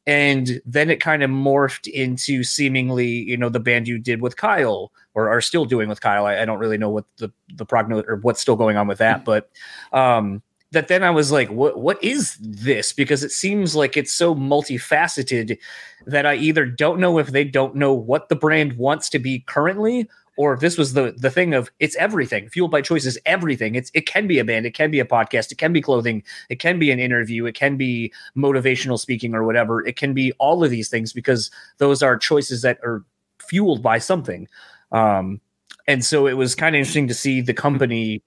[0.05, 4.35] And then it kind of morphed into seemingly, you know, the band you did with
[4.35, 6.25] Kyle or are still doing with Kyle.
[6.25, 8.97] I, I don't really know what the the prognosis or what's still going on with
[8.97, 9.49] that, but
[9.93, 12.93] um, that then I was like, what what is this?
[12.93, 15.57] Because it seems like it's so multifaceted
[16.05, 19.39] that I either don't know if they don't know what the brand wants to be
[19.39, 22.47] currently, or if this was the the thing of it's everything.
[22.49, 23.75] Fueled by choice is everything.
[23.75, 26.23] It's it can be a band, it can be a podcast, it can be clothing,
[26.49, 29.85] it can be an interview, it can be motivational speaking or whatever.
[29.85, 33.03] It can be all of these things because those are choices that are
[33.39, 34.47] fueled by something.
[34.93, 35.41] Um,
[35.87, 38.23] and so it was kind of interesting to see the company,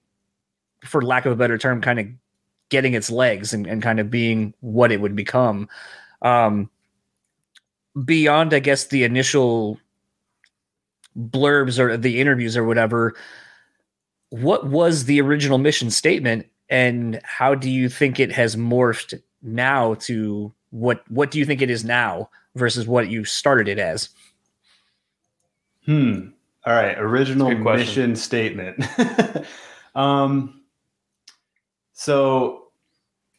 [0.83, 2.07] for lack of a better term, kind of
[2.69, 5.69] getting its legs and, and kind of being what it would become.
[6.21, 6.69] Um,
[8.03, 9.79] beyond, I guess, the initial
[11.17, 13.15] blurbs or the interviews or whatever,
[14.29, 19.93] what was the original mission statement and how do you think it has morphed now
[19.93, 24.09] to what what do you think it is now versus what you started it as?
[25.85, 26.29] Hmm.
[26.65, 26.97] All right.
[26.97, 28.83] Original mission statement.
[29.95, 30.61] um
[31.95, 32.67] so,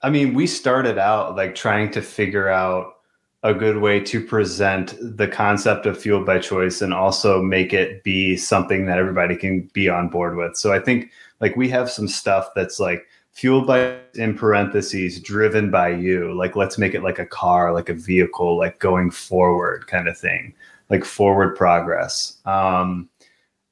[0.02, 2.94] I mean, we started out like trying to figure out
[3.42, 8.02] a good way to present the concept of fuel by choice and also make it
[8.02, 10.56] be something that everybody can be on board with.
[10.56, 15.70] So I think like we have some stuff that's like fueled by in parentheses driven
[15.70, 19.86] by you like let's make it like a car like a vehicle like going forward
[19.86, 20.54] kind of thing
[20.88, 23.06] like forward progress um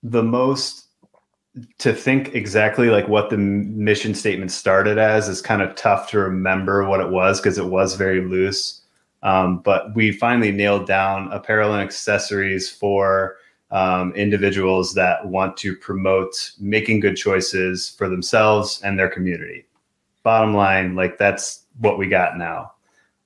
[0.03, 0.84] the most
[1.79, 6.19] to think exactly like what the mission statement started as is kind of tough to
[6.19, 8.81] remember what it was because it was very loose.
[9.23, 13.37] Um, but we finally nailed down apparel and accessories for
[13.71, 19.67] um, individuals that want to promote making good choices for themselves and their community.
[20.23, 22.73] Bottom line, like that's what we got now.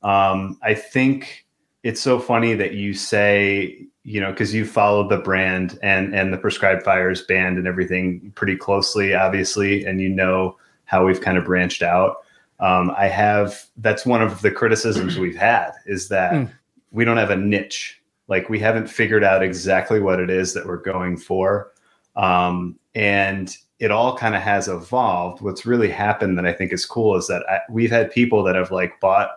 [0.02, 1.46] Um, I think
[1.82, 6.32] it's so funny that you say you know, because you followed the brand and and
[6.32, 10.56] the prescribed fires band and everything pretty closely, obviously, and you know
[10.86, 12.16] how we've kind of branched out.
[12.58, 16.50] Um, I have that's one of the criticisms we've had is that mm.
[16.90, 18.00] we don't have a niche.
[18.28, 21.72] Like we haven't figured out exactly what it is that we're going for.
[22.16, 25.42] Um, and it all kind of has evolved.
[25.42, 28.56] What's really happened that I think is cool is that I, we've had people that
[28.56, 29.30] have like bought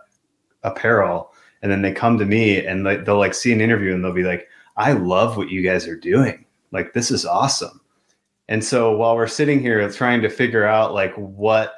[0.64, 4.14] apparel and then they come to me and they'll like see an interview and they'll
[4.14, 4.48] be like,
[4.78, 6.46] I love what you guys are doing.
[6.72, 7.82] Like, this is awesome.
[8.48, 11.74] And so while we're sitting here trying to figure out like what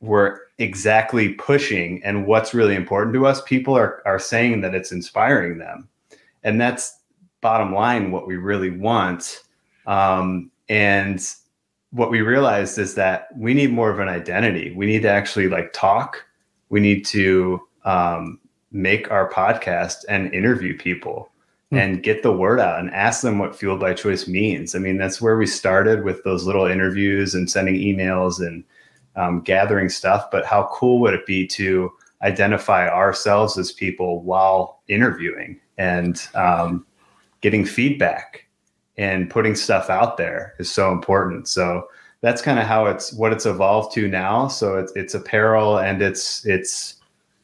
[0.00, 4.92] we're exactly pushing and what's really important to us, people are, are saying that it's
[4.92, 5.88] inspiring them.
[6.42, 7.00] And that's
[7.40, 9.42] bottom line what we really want.
[9.86, 11.26] Um, and
[11.90, 14.74] what we realized is that we need more of an identity.
[14.74, 16.24] We need to actually like talk.
[16.68, 18.40] We need to um,
[18.72, 21.30] make our podcast and interview people
[21.70, 21.78] Hmm.
[21.78, 24.74] and get the word out and ask them what fueled by choice means.
[24.74, 28.64] I mean, that's where we started with those little interviews and sending emails and
[29.16, 30.30] um, gathering stuff.
[30.30, 31.90] But how cool would it be to
[32.22, 36.86] identify ourselves as people while interviewing and um,
[37.40, 38.46] getting feedback
[38.96, 41.48] and putting stuff out there is so important.
[41.48, 41.88] So
[42.20, 44.48] that's kind of how it's what it's evolved to now.
[44.48, 46.94] So it's it's apparel and it's it's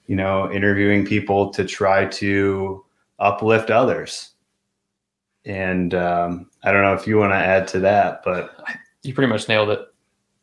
[0.06, 2.84] you know interviewing people to try to
[3.20, 4.30] uplift others.
[5.44, 8.58] And um, I don't know if you want to add to that, but
[9.02, 9.80] you pretty much nailed it.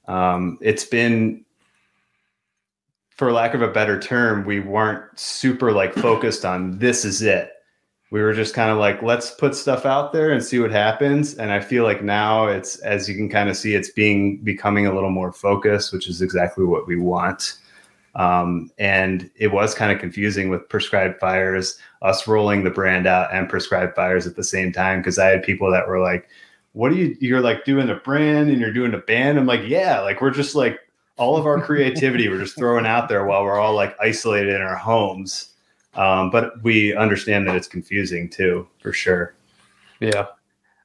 [0.07, 1.43] Um, it's been,
[3.09, 7.51] for lack of a better term, we weren't super like focused on this is it.
[8.09, 11.35] We were just kind of like, let's put stuff out there and see what happens.
[11.35, 14.87] And I feel like now it's, as you can kind of see, it's being becoming
[14.87, 17.57] a little more focused, which is exactly what we want.
[18.15, 23.33] Um, and it was kind of confusing with prescribed fires, us rolling the brand out
[23.33, 25.03] and prescribed fires at the same time.
[25.03, 26.27] Cause I had people that were like,
[26.73, 29.37] what are you, you're like doing a brand and you're doing a band.
[29.37, 30.79] I'm like, yeah, like we're just like
[31.17, 34.61] all of our creativity, we're just throwing out there while we're all like isolated in
[34.61, 35.53] our homes.
[35.95, 39.33] Um, but we understand that it's confusing too, for sure.
[39.99, 40.27] Yeah.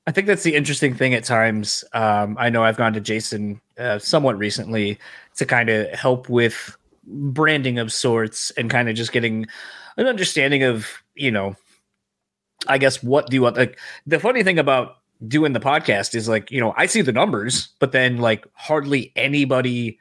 [0.07, 1.85] I think that's the interesting thing at times.
[1.93, 4.99] Um, I know I've gone to Jason uh, somewhat recently
[5.37, 9.46] to kind of help with branding of sorts and kind of just getting
[9.96, 11.55] an understanding of you know
[12.68, 14.96] i guess what do you want like the funny thing about
[15.26, 19.12] doing the podcast is like you know i see the numbers but then like hardly
[19.16, 19.98] anybody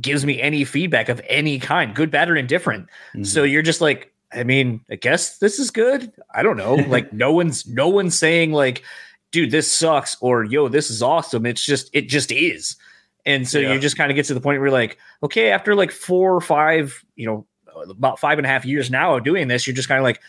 [0.00, 2.86] gives me any feedback of any kind good bad or indifferent.
[3.14, 3.24] Mm-hmm.
[3.24, 6.12] so you're just like i mean i guess this is good.
[6.34, 6.76] I don't know.
[6.88, 8.82] Like no one's no one's saying like
[9.30, 11.46] dude this sucks or yo this is awesome.
[11.46, 12.76] It's just it just is
[13.24, 13.72] And so Yeah.
[13.72, 16.34] you just kind of get to the point where you're like, okay, after like four
[16.34, 17.46] or five, you know,
[17.88, 20.20] about five and a half years now of doing this, you're just kind of like,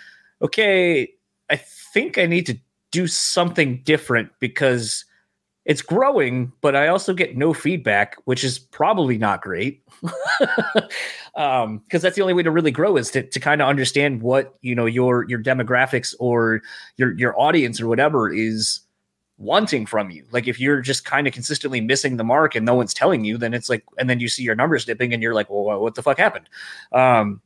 [0.42, 1.12] okay,
[1.50, 2.58] I think I need to
[2.92, 5.06] do something different because
[5.66, 9.82] it's growing, but I also get no feedback, which is probably not great.
[11.36, 14.22] um, because that's the only way to really grow is to, to kind of understand
[14.22, 16.62] what you know your your demographics or
[16.98, 18.82] your your audience or whatever is
[19.38, 20.26] wanting from you.
[20.32, 23.38] Like if you're just kind of consistently missing the mark and no one's telling you,
[23.38, 25.96] then it's like, and then you see your numbers dipping and you're like, well, what
[25.96, 26.48] the fuck happened?
[26.92, 27.42] Um,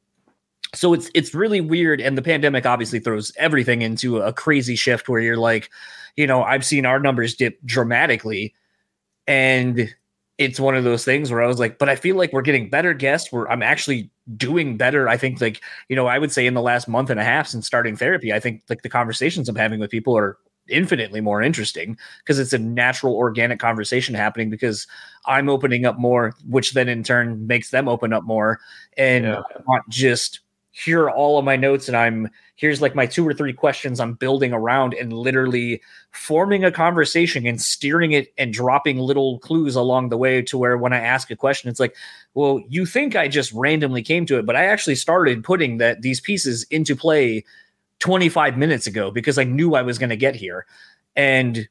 [0.76, 5.08] so it's it's really weird, and the pandemic obviously throws everything into a crazy shift
[5.08, 5.70] where you're like,
[6.16, 8.54] you know, I've seen our numbers dip dramatically,
[9.28, 9.94] and
[10.38, 12.70] it's one of those things where I was like, but I feel like we're getting
[12.70, 13.32] better guests.
[13.32, 15.08] Where I'm actually doing better.
[15.08, 17.48] I think like you know, I would say in the last month and a half
[17.48, 20.38] since starting therapy, I think like the conversations I'm having with people are
[20.70, 24.88] infinitely more interesting because it's a natural organic conversation happening because
[25.26, 28.60] I'm opening up more, which then in turn makes them open up more.
[28.98, 29.42] And Yeah.
[29.68, 30.42] not just
[30.72, 34.00] here are all of my notes and I'm here's like my two or three questions
[34.00, 39.76] I'm building around and literally forming a conversation and steering it and dropping little clues
[39.76, 41.96] along the way to where when I ask a question, it's like,
[42.36, 46.02] well, you think I just randomly came to it, but I actually started putting that
[46.04, 47.44] these pieces into play
[48.00, 50.66] 25 minutes ago because I knew I was going to get here.
[51.16, 51.68] And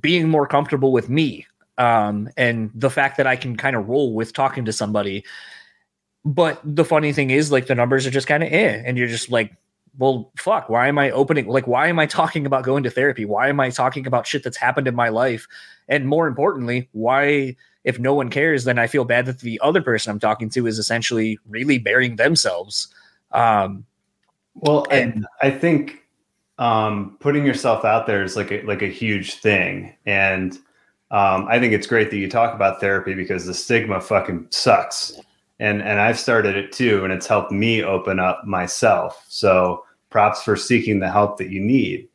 [0.00, 1.46] being more comfortable with me
[1.78, 5.24] um, and the fact that I can kind of roll with talking to somebody.
[6.24, 8.82] But the funny thing is, like, the numbers are just kind of eh.
[8.84, 9.52] And you're just like,
[9.98, 11.48] well, fuck, why am I opening?
[11.48, 13.24] Like, why am I talking about going to therapy?
[13.24, 15.46] Why am I talking about shit that's happened in my life?
[15.88, 19.82] And more importantly, why, if no one cares, then I feel bad that the other
[19.82, 22.88] person I'm talking to is essentially really burying themselves.
[23.32, 23.84] Um,
[24.54, 26.02] Well, And- I, I think
[26.58, 30.54] um, putting yourself out there is like a, like a huge thing, and
[31.10, 35.18] um, I think it's great that you talk about therapy because the stigma fucking sucks,
[35.58, 39.24] and and I've started it too, and it's helped me open up myself.
[39.28, 42.08] So props for seeking the help that you need.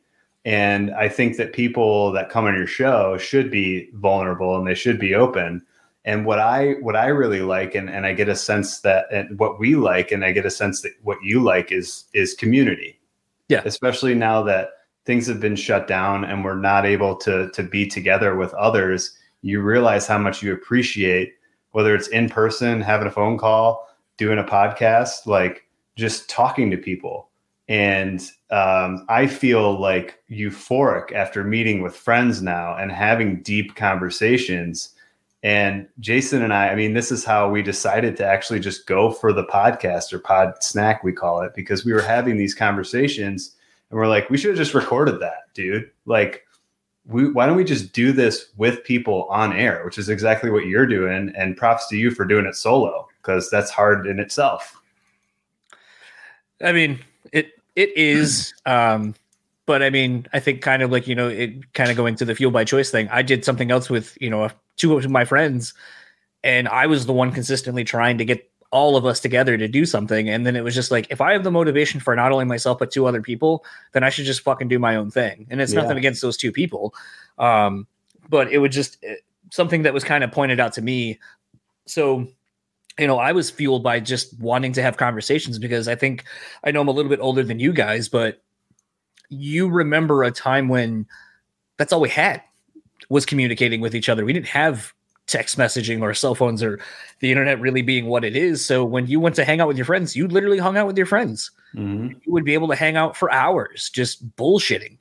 [0.44, 4.74] And I think that people that come on your show should be vulnerable and they
[4.74, 5.66] should be open.
[6.04, 9.38] And what I what I really like, and, and I get a sense that and
[9.38, 13.00] what we like, and I get a sense that what you like is is community.
[13.48, 13.62] Yeah.
[13.64, 14.70] Especially now that
[15.04, 19.18] things have been shut down and we're not able to to be together with others,
[19.42, 21.34] you realize how much you appreciate
[21.72, 25.64] whether it's in person, having a phone call, doing a podcast, like
[25.96, 27.28] just talking to people.
[27.68, 28.20] And
[28.50, 34.94] um, I feel like euphoric after meeting with friends now and having deep conversations.
[35.48, 39.10] And Jason and I, I mean, this is how we decided to actually just go
[39.10, 43.56] for the podcast or pod snack, we call it, because we were having these conversations
[43.88, 45.90] and we're like, we should have just recorded that, dude.
[46.04, 46.44] Like,
[47.06, 50.66] we, why don't we just do this with people on air, which is exactly what
[50.66, 51.32] you're doing.
[51.34, 54.78] And props to you for doing it solo because that's hard in itself.
[56.62, 56.98] I mean,
[57.32, 58.52] it it is.
[58.66, 59.14] Um,
[59.64, 62.26] but I mean, I think kind of like you know, it kind of going to
[62.26, 63.08] the fuel by choice thing.
[63.08, 65.74] I did something else with you know two of my friends,
[66.42, 69.86] and I was the one consistently trying to get all of us together to do
[69.86, 70.28] something.
[70.28, 72.78] And then it was just like, if I have the motivation for not only myself
[72.78, 75.46] but two other people, then I should just fucking do my own thing.
[75.50, 75.80] And it's Yeah.
[75.82, 76.94] nothing against those two people,
[77.38, 77.86] um,
[78.28, 79.20] but it would just it,
[79.50, 81.18] something that was kind of pointed out to me.
[81.86, 82.28] So
[82.98, 86.24] you know, I was fueled by just wanting to have conversations because I think
[86.64, 88.42] I know I'm a little bit older than you guys, but
[89.30, 91.06] you remember a time when
[91.76, 92.42] that's all we had
[93.08, 94.24] was communicating with each other.
[94.24, 94.92] We didn't have
[95.26, 96.80] text messaging or cell phones or
[97.20, 98.64] the internet really being what it is.
[98.64, 100.96] So when you went to hang out with your friends, you literally hung out with
[100.96, 101.50] your friends.
[102.24, 104.96] You would be able to hang out for hours just bullshitting.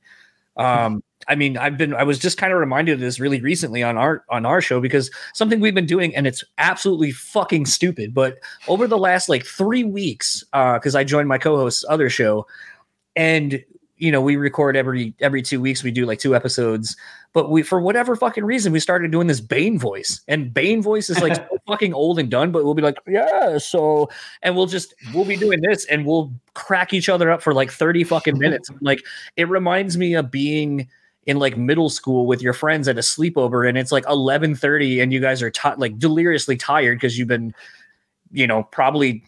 [0.57, 3.83] Um, I mean, I've been I was just kind of reminded of this really recently
[3.83, 8.13] on our on our show because something we've been doing and it's absolutely fucking stupid.
[8.13, 12.45] But over the last like three weeks, uh, because I joined my co-host's other show,
[13.15, 13.63] and
[13.97, 16.95] you know, we record every every two weeks, we do like two episodes.
[17.33, 20.21] But we for whatever fucking reason, we started doing this Bane voice.
[20.27, 23.57] And Bane voice is like so fucking old and done, but we'll be like, yeah,
[23.57, 24.09] so
[24.41, 27.71] and we'll just we'll be doing this and we'll crack each other up for like
[27.71, 28.69] 30 fucking minutes.
[28.81, 29.03] Like
[29.35, 30.87] it reminds me of being
[31.25, 35.11] in like middle school with your friends at a sleepover and it's like 11:30 and
[35.11, 37.53] you guys are ti like deliriously tired because you've been
[38.31, 39.23] you know probably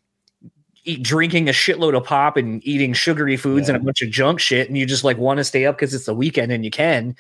[0.83, 4.39] eat, drinking a shitload of pop and eating sugary foods and a bunch of junk
[4.39, 6.71] shit and you just like want to stay up because it's the weekend and you
[6.71, 7.15] can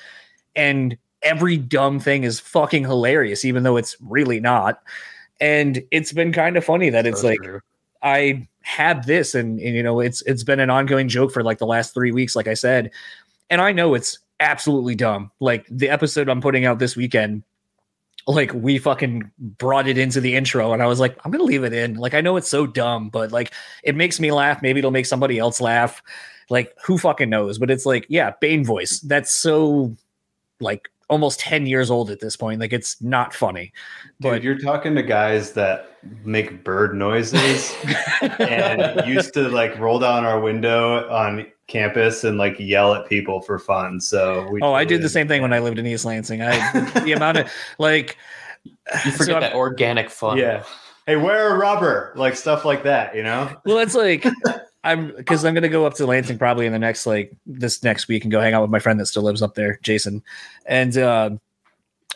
[0.55, 4.81] and every dumb thing is fucking hilarious even though it's really not
[5.39, 7.59] and it's been kind of funny that it's So like true.
[8.01, 11.57] I have this and, and you know it's it's been an ongoing joke for like
[11.57, 12.91] the last 3 weeks like I said
[13.49, 17.43] and I know it's absolutely dumb like the episode I'm putting out this weekend
[18.29, 21.63] like we fucking brought it into the intro and I was like, I'm gonna leave
[21.63, 21.95] it in.
[21.95, 23.51] Like I know it's so dumb, but like
[23.83, 24.61] it makes me laugh.
[24.61, 26.01] Maybe it'll make somebody else laugh.
[26.49, 27.57] Like who fucking knows?
[27.57, 28.99] But it's like, yeah, Bane voice.
[28.99, 29.95] That's so
[30.59, 32.59] like almost 10 years old at this point.
[32.59, 33.73] Like it's not funny.
[34.21, 37.75] Dude, But you're talking to guys that make bird noises
[38.21, 43.41] and used to like roll down our window on campus and like yell at people
[43.41, 44.01] for fun.
[44.01, 46.41] So we oh, I did the same thing when I lived in East Lansing.
[46.41, 46.57] I
[47.05, 48.17] the amount of like
[49.05, 50.37] You forget so I'm- that organic fun.
[50.37, 50.63] Yeah.
[51.05, 53.49] Hey, wear a rubber, like stuff like that, you know?
[53.65, 54.25] well, it's like
[54.83, 58.07] I'm because I'm gonna go up to Lansing probably in the next like this next
[58.07, 60.21] week and go hang out with my friend that still lives up there, Jason.
[60.65, 61.31] And uh,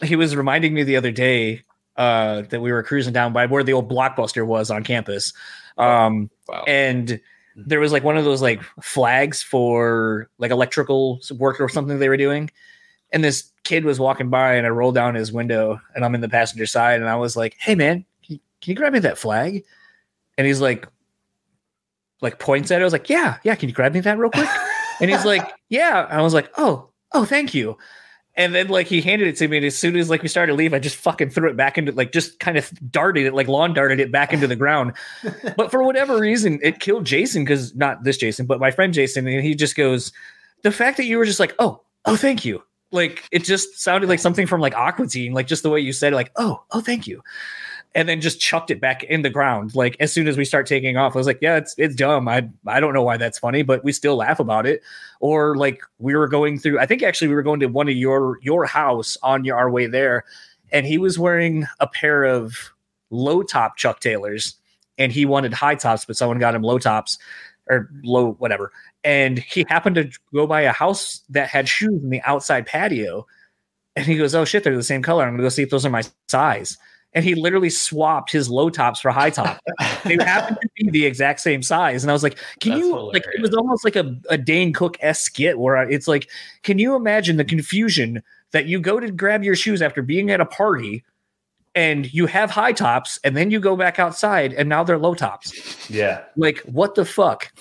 [0.03, 1.63] he was reminding me the other day
[1.97, 5.33] uh, that we were cruising down by where the old blockbuster was on campus.
[5.77, 6.63] Um, Wow.
[6.67, 7.19] and
[7.57, 7.69] Mm-hmm.
[7.69, 12.09] there was like one of those like flags for like electrical work or something they
[12.09, 12.49] were doing.
[13.11, 16.21] And this kid was walking by and I rolled down his window and I'm in
[16.21, 18.99] the passenger side and I was like, Hey man, can you, can you grab me
[18.99, 19.63] that flag?
[20.37, 20.87] And he's like,
[22.23, 22.81] like points at it.
[22.81, 23.53] I was like, yeah, yeah.
[23.53, 24.49] Can you grab me that real quick?
[25.01, 26.05] and he's like, yeah.
[26.05, 27.77] And I was like, oh, oh, thank you.
[28.35, 30.53] And then like he handed it to me, and as soon as like we started
[30.53, 33.33] to leave, I just fucking threw it back into like just kind of darted it,
[33.33, 34.93] like lawn darted it back into the ground.
[35.55, 39.27] but for whatever reason, it killed Jason because not this Jason, but my friend Jason,
[39.27, 40.11] and he just goes,
[40.63, 42.63] the fact that you were just like, oh, oh, thank you.
[42.91, 45.93] Like it just sounded like something from like Aqua Teen, like just the way you
[45.93, 47.21] said, it, like, oh, oh, thank you
[47.95, 49.75] and then just chucked it back in the ground.
[49.75, 52.27] Like as soon as we start taking off, I was like, yeah, it's it's dumb.
[52.27, 54.81] I I don't know why that's funny, but we still laugh about it.
[55.19, 57.95] Or like we were going through, I think actually we were going to one of
[57.95, 60.25] your your house on your, our way there,
[60.71, 62.71] and he was wearing a pair of
[63.11, 64.55] low top Chuck Taylors,
[64.97, 67.19] and he wanted high tops, but someone got him low tops
[67.69, 68.71] or low whatever.
[69.03, 73.27] And he happened to go by a house that had shoes in the outside patio.
[73.95, 75.23] And he goes, Oh shit, they're the same color.
[75.23, 76.77] I'm gonna go see if those are my size
[77.15, 79.59] and he literally swapped his low tops for high top.
[80.03, 82.99] they happened to be the exact same size, and I was like, "Can That's you
[82.99, 86.29] like?" It was almost like a, a Dane Cook s skit where I- it's like,
[86.63, 90.41] "Can you imagine the confusion that you go to grab your shoes after being at
[90.41, 91.03] a party?"
[91.75, 95.15] And you have high tops, and then you go back outside, and now they're low
[95.15, 95.89] tops.
[95.89, 96.21] Yeah.
[96.37, 97.51] Like, what the fuck?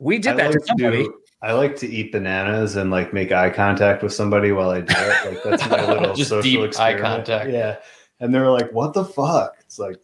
[0.00, 1.04] We did I that like to somebody.
[1.04, 4.80] to I like to eat bananas and like make eye contact with somebody while I
[4.80, 5.26] do it.
[5.30, 7.50] Like that's my little Just social deep eye contact.
[7.50, 7.76] Yeah.
[8.20, 10.00] And they were like, "What the fuck?" It's like,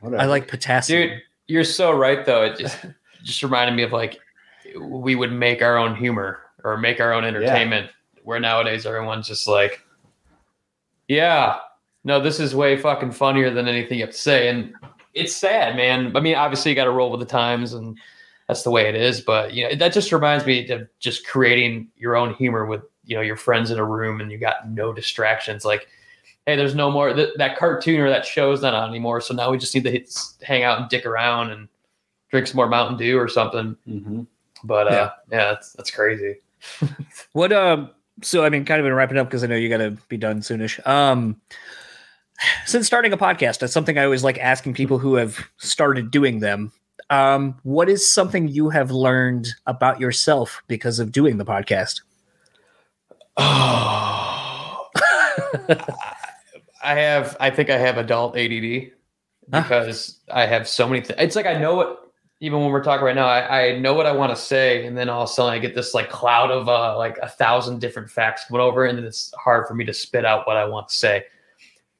[0.00, 0.22] whatever.
[0.22, 1.08] I like potassium.
[1.08, 2.42] Dude, you're so right though.
[2.44, 2.78] It just
[3.22, 4.18] just reminded me of like
[4.80, 7.90] we would make our own humor or make our own entertainment.
[8.24, 9.84] Where nowadays everyone's just like,
[11.08, 11.58] yeah,
[12.04, 14.72] no, this is way fucking funnier than anything you have to say, and
[15.14, 16.16] it's sad, man.
[16.16, 17.98] I mean, obviously you got to roll with the times, and
[18.48, 19.20] that's the way it is.
[19.20, 23.16] But you know, that just reminds me of just creating your own humor with you
[23.16, 25.88] know your friends in a room, and you got no distractions, like
[26.46, 29.20] hey, there's no more th- that cartoon or that show's not on anymore.
[29.20, 30.12] So now we just need to hit,
[30.42, 31.68] hang out and dick around and
[32.30, 33.76] drink some more Mountain Dew or something.
[33.88, 34.26] Mhm.
[34.64, 35.10] But uh, Yeah.
[35.38, 36.36] yeah, that's that's crazy.
[37.32, 37.90] What um
[38.22, 40.40] so I mean kind of been wrapping up because I know you gotta be done
[40.40, 40.84] soonish.
[40.86, 41.40] Um
[42.66, 46.40] since starting a podcast, that's something I always like asking people who have started doing
[46.40, 46.72] them.
[47.10, 52.00] Um, what is something you have learned about yourself because of doing the podcast?
[53.36, 54.88] Oh,
[56.82, 57.36] I have.
[57.40, 58.92] I think I have adult ADD
[59.52, 59.62] Huh?
[59.62, 61.02] because I have so many.
[61.02, 61.98] Th- it's like I know what.
[62.40, 64.98] Even when we're talking right now, I, I know what I want to say, and
[64.98, 67.80] then all of a sudden I get this like cloud of uh, like a thousand
[67.80, 70.88] different facts coming over, and it's hard for me to spit out what I want
[70.88, 71.24] to say.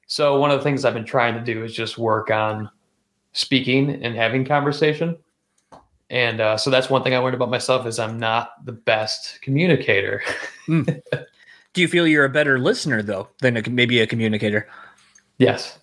[0.09, 2.69] So one of the things I've been trying to do is just work on
[3.33, 5.17] speaking and having conversation.
[6.11, 9.41] And uh, so that's one thing I learned about myself is I'm not the best
[9.43, 10.23] communicator.
[11.73, 14.69] Do you feel you're a better listener though than a, maybe a communicator?
[15.39, 15.79] yes.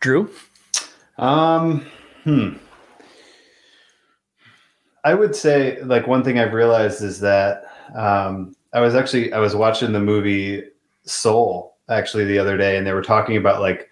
[0.00, 0.30] Drew?
[1.18, 1.84] Um,
[2.24, 2.54] hmm.
[5.04, 7.64] I would say like one thing I've realized is that
[7.94, 10.64] um, I was actually I was watching the movie
[11.04, 13.88] Soul actually the other day, and they were talking about like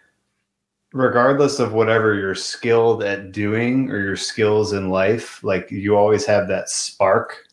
[0.92, 6.24] regardless of whatever you're skilled at doing or your skills in life, like you always
[6.24, 7.47] have that spark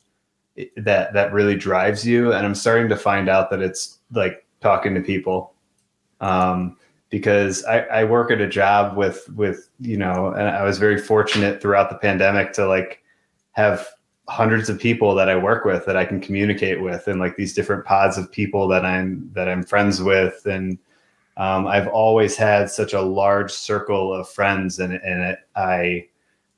[0.78, 2.34] that that really drives you.
[2.34, 5.54] And I'm starting to find out that it's like talking to people.
[6.22, 6.78] Um,
[7.10, 10.98] because I, I work at a job with with you know and i was very
[10.98, 13.04] fortunate throughout the pandemic to like
[13.52, 13.88] have
[14.28, 17.54] hundreds of people that i work with that i can communicate with and like these
[17.54, 20.78] different pods of people that i'm that i'm friends with and
[21.38, 26.06] um, i've always had such a large circle of friends and, and it, i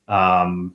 [0.07, 0.73] um,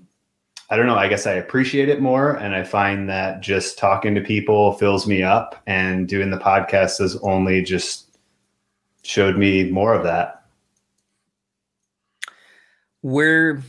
[0.72, 4.14] i don't know i guess i appreciate it more and i find that just talking
[4.14, 8.12] to people fills me up and doing the podcast has only just
[9.02, 10.44] showed me more of that.
[13.02, 13.62] Where,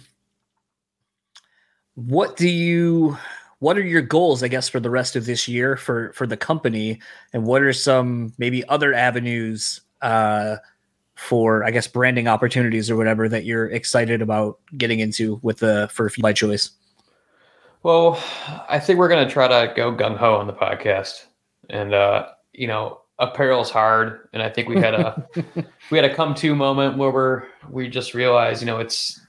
[1.96, 3.18] what do you,
[3.60, 6.38] what are your goals, I guess, for the rest of this year for for the
[6.38, 7.02] company,
[7.34, 10.58] and what are some maybe other avenues uh,
[11.16, 15.90] for, I guess, branding opportunities or whatever that you're excited about getting into with the
[15.92, 16.72] Fuel by Choice?
[17.84, 18.18] Well,
[18.70, 21.26] I think we're going to try to go gung ho on the podcast,
[21.70, 25.28] and uh, you know, apparel's hard, and I think we had a
[25.92, 29.20] we had a come to moment where we're we just realized, you know, it's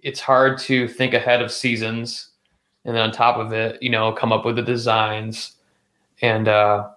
[0.00, 2.30] it's hard to think ahead of seasons,
[2.84, 5.52] and then on top of it, you know, come up with the designs,
[6.22, 6.88] and uh,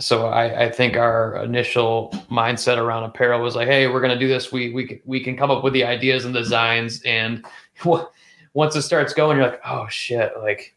[0.00, 4.18] so I, I think our initial mindset around apparel was like, hey, we're going to
[4.18, 4.50] do this.
[4.50, 7.44] We we we can come up with the ideas and designs, and
[8.58, 10.74] once it starts going, you're like, oh shit, like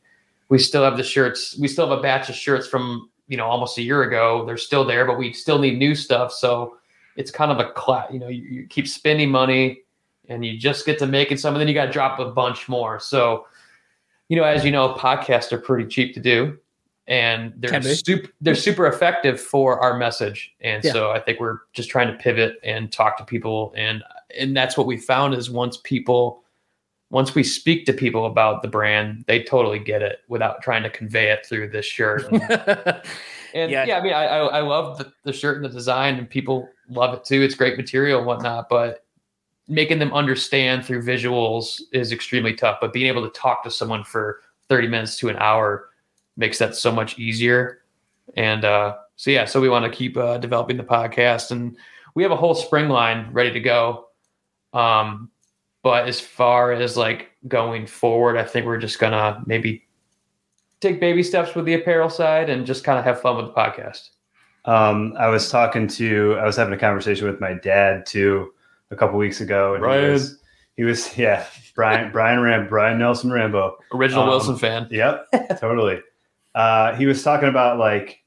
[0.50, 1.58] we still have the shirts.
[1.58, 4.46] We still have a batch of shirts from you know almost a year ago.
[4.46, 6.32] They're still there, but we still need new stuff.
[6.32, 6.78] So
[7.16, 8.14] it's kind of a class.
[8.14, 9.82] You know, you, you keep spending money,
[10.30, 12.70] and you just get to making some, and then you got to drop a bunch
[12.70, 13.00] more.
[13.00, 13.48] So
[14.30, 16.60] you know, as you know, podcasts are pretty cheap to do
[17.08, 20.92] and they're super they're super effective for our message and yeah.
[20.94, 24.04] so i think we're just trying to pivot and talk to people and
[24.38, 26.44] and that's what we found is once people
[27.12, 30.90] once we speak to people about the brand they totally get it without trying to
[30.90, 33.02] convey it through this shirt and,
[33.54, 33.86] and yeah.
[33.86, 33.98] yeah.
[33.98, 37.14] i mean i i, I love the, the shirt and the design and people love
[37.14, 39.06] it too it's great material and whatnot but
[39.68, 44.04] making them understand through visuals is extremely tough but being able to talk to someone
[44.04, 44.42] for
[44.72, 45.90] 30 minutes to an hour
[46.38, 47.82] makes that so much easier.
[48.36, 51.78] And uh, so yeah, so we want to keep uh, developing the podcast, and
[52.16, 54.08] we have a whole spring line ready to go.
[54.74, 55.30] Um,
[55.84, 59.84] but as far as like going forward, I think we're just gonna maybe
[60.80, 63.54] take baby steps with the apparel side and just kind of have fun with the
[63.54, 64.10] podcast.
[64.66, 68.54] Um, I was talking to, I was having a conversation with my dad too
[68.92, 70.06] a couple weeks ago, and Brian.
[70.06, 70.40] he was,
[70.78, 74.88] he was, yeah, Brian, Brian Ram, Brian Nelson Rambo, original um, Wilson fan.
[74.92, 75.28] Yep,
[75.60, 76.02] totally
[76.56, 78.20] uh, he was talking about like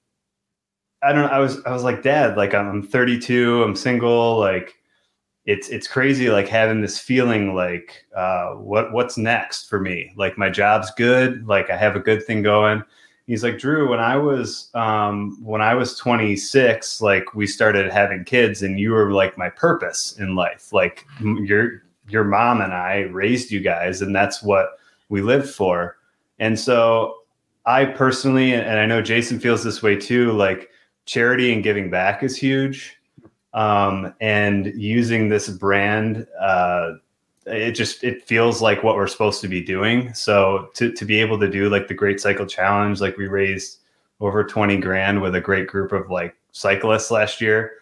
[1.02, 1.28] I don't know.
[1.28, 4.74] I was I was like, Dad, like I'm, I'm 32, I'm single, like
[5.47, 10.12] it's it's crazy like having this feeling like uh, what what's next for me?
[10.16, 12.82] Like my job's good, like I have a good thing going.
[13.26, 18.24] He's like, Drew, when I was um, when I was 26, like we started having
[18.24, 20.72] kids, and you were like my purpose in life.
[20.72, 24.78] Like your your mom and I raised you guys, and that's what
[25.11, 25.99] we lived for.
[26.38, 27.16] And so
[27.66, 30.70] I personally, and I know Jason feels this way too, like
[31.07, 32.97] charity and giving back is huge.
[33.55, 36.94] Um, and using this brand, uh,
[37.46, 40.12] it just it feels like what we're supposed to be doing.
[40.12, 43.78] So to to be able to do like the Great Cycle Challenge, like we raised
[44.20, 47.72] over 20 grand with a great group of like cyclists last year,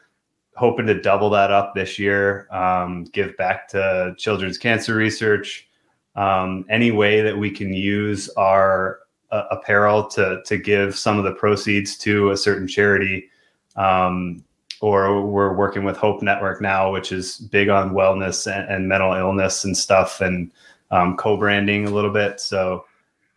[0.56, 5.68] hoping to double that up this year, um, give back to children's cancer research.
[6.14, 8.98] Um, any way that we can use our
[9.30, 13.30] uh, apparel to to give some of the proceeds to a certain charity.
[13.76, 14.44] Um,
[14.82, 19.14] or we're working with Hope Network now, which is big on wellness and, and mental
[19.14, 20.50] illness and stuff, and
[20.90, 22.40] um, co-branding a little bit.
[22.40, 22.84] So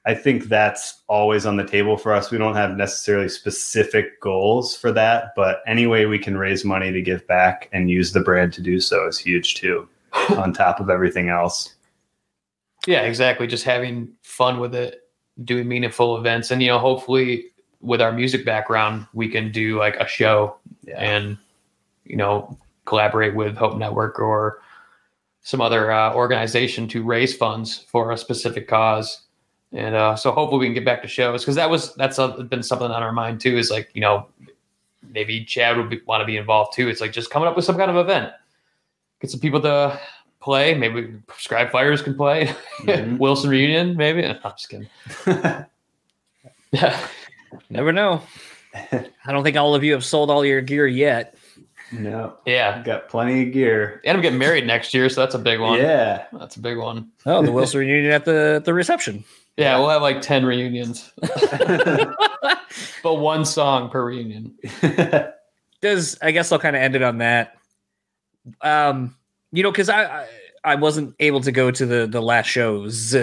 [0.07, 2.31] I think that's always on the table for us.
[2.31, 6.91] We don't have necessarily specific goals for that, but any way we can raise money
[6.91, 9.87] to give back and use the brand to do so is huge too,
[10.37, 11.75] on top of everything else.
[12.87, 13.45] Yeah, exactly.
[13.45, 15.01] Just having fun with it
[15.43, 17.47] doing meaningful events and you know hopefully
[17.85, 20.97] with our music background we can do like a show yeah.
[20.97, 21.37] and
[22.05, 24.61] you know collaborate with hope network or
[25.41, 29.21] some other uh, organization to raise funds for a specific cause
[29.71, 32.27] and uh, so hopefully we can get back to shows because that was that's a,
[32.43, 34.27] been something on our mind too is like you know
[35.11, 37.77] maybe chad would want to be involved too it's like just coming up with some
[37.77, 38.31] kind of event
[39.21, 39.99] get some people to
[40.45, 40.75] play.
[40.75, 42.53] Maybe Scribe Fires can play.
[42.85, 43.17] Mm-hmm.
[43.17, 44.23] Wilson reunion, maybe.
[44.25, 44.87] I'm just kidding.
[46.71, 47.07] yeah,
[47.69, 48.21] never know.
[48.91, 51.35] I don't think all of you have sold all your gear yet.
[51.91, 52.37] No.
[52.45, 52.81] Yeah.
[52.83, 54.01] Got plenty of gear.
[54.03, 55.79] And I'm getting married next year, so that's a big one.
[55.79, 56.25] Yeah.
[56.33, 57.11] That's a big one.
[57.25, 59.23] Oh, the Wilson reunion at the the reception.
[59.57, 61.13] Yeah, we'll have like 10 reunions.
[61.21, 64.55] but one song per reunion.
[65.81, 67.55] Does I guess I'll kind of end it on that.
[68.61, 69.15] Um
[69.51, 70.27] you know, because I, I,
[70.63, 73.15] I wasn't able to go to the the last shows,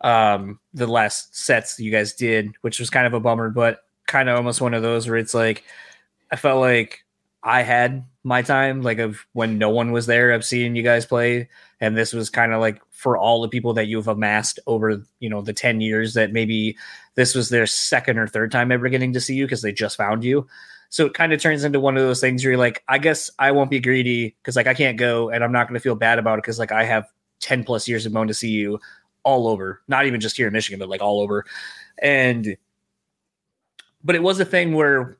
[0.00, 4.28] um, the last sets you guys did, which was kind of a bummer, but kind
[4.28, 5.64] of almost one of those where it's like
[6.30, 7.04] I felt like
[7.42, 11.06] I had my time, like of when no one was there of seeing you guys
[11.06, 11.48] play,
[11.80, 15.30] and this was kind of like for all the people that you've amassed over you
[15.30, 16.76] know the 10 years that maybe
[17.14, 19.96] this was their second or third time ever getting to see you because they just
[19.96, 20.46] found you.
[20.90, 23.30] So it kind of turns into one of those things where you're like, I guess
[23.38, 25.94] I won't be greedy because like I can't go and I'm not going to feel
[25.94, 27.06] bad about it because like I have
[27.40, 28.80] 10 plus years of going to see you
[29.28, 31.44] all over, not even just here in Michigan, but like all over.
[32.00, 32.56] And,
[34.02, 35.18] but it was a thing where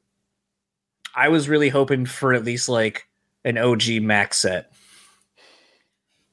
[1.15, 3.07] I was really hoping for at least like
[3.45, 4.73] an OG Mac's set.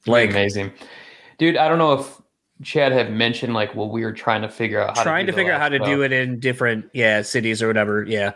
[0.06, 0.72] Like amazing.
[1.38, 2.22] Dude, I don't know if
[2.62, 5.36] Chad had mentioned like well we were trying to figure out how trying to, to
[5.36, 8.32] figure out how to do it in different yeah cities or whatever yeah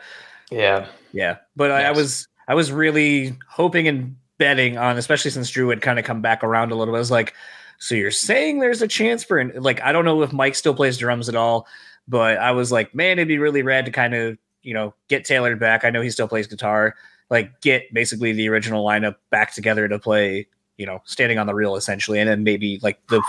[0.51, 5.49] yeah yeah but I, I, was I was really hoping and betting on especially since
[5.51, 7.35] Drew had kind of come back around a little bit I was like
[7.81, 10.97] so you're saying there's a chance for like I don't know if Mike still plays
[10.97, 11.67] drums at all
[12.07, 15.25] but I was like man it'd be really rad to kind of you know get
[15.25, 16.95] Taylor back I know he still plays guitar
[17.29, 20.47] like get basically the original lineup back together to play
[20.81, 23.23] you know, standing on the reel essentially, and then maybe like the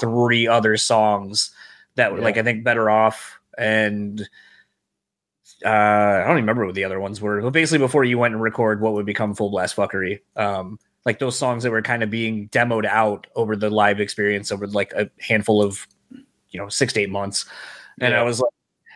[0.00, 1.52] three other songs
[1.94, 2.24] that were yeah.
[2.24, 4.20] like I think better off and
[5.64, 7.40] uh, I don't even remember what the other ones were.
[7.40, 11.18] But basically, before you went and record what would become full blast fuckery, um, like
[11.18, 14.92] those songs that were kind of being demoed out over the live experience over like
[14.92, 15.86] a handful of,
[16.50, 17.46] you know, six to eight months,
[18.00, 18.20] and yeah.
[18.20, 18.52] I was like,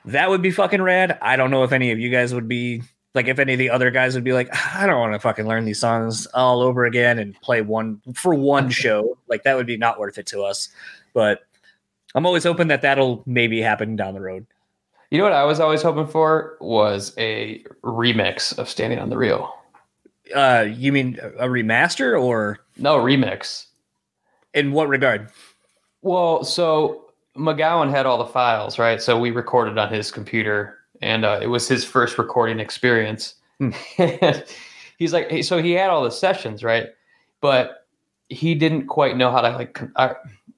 [0.06, 1.18] that would be fucking rad.
[1.22, 2.82] I don't know if any of you guys would be
[3.14, 5.46] like if any of the other guys would be like, I don't want to fucking
[5.46, 9.66] learn these songs all over again and play one for one show, like that would
[9.66, 10.68] be not worth it to us.
[11.14, 11.40] But
[12.14, 14.46] I'm always hoping that that'll maybe happen down the road.
[15.10, 19.18] You know what I was always hoping for was a remix of Standing on the
[19.18, 19.54] Reel.
[20.34, 23.66] Uh, you mean a remaster or no remix?
[24.54, 25.30] In what regard?
[26.02, 27.06] Well, so
[27.36, 29.00] McGowan had all the files, right?
[29.00, 33.34] So we recorded on his computer and uh, it was his first recording experience.
[33.58, 33.70] Hmm.
[34.98, 36.88] he's like, so he had all the sessions, right?
[37.40, 37.86] But
[38.28, 39.80] he didn't quite know how to like.
[39.96, 40.14] I,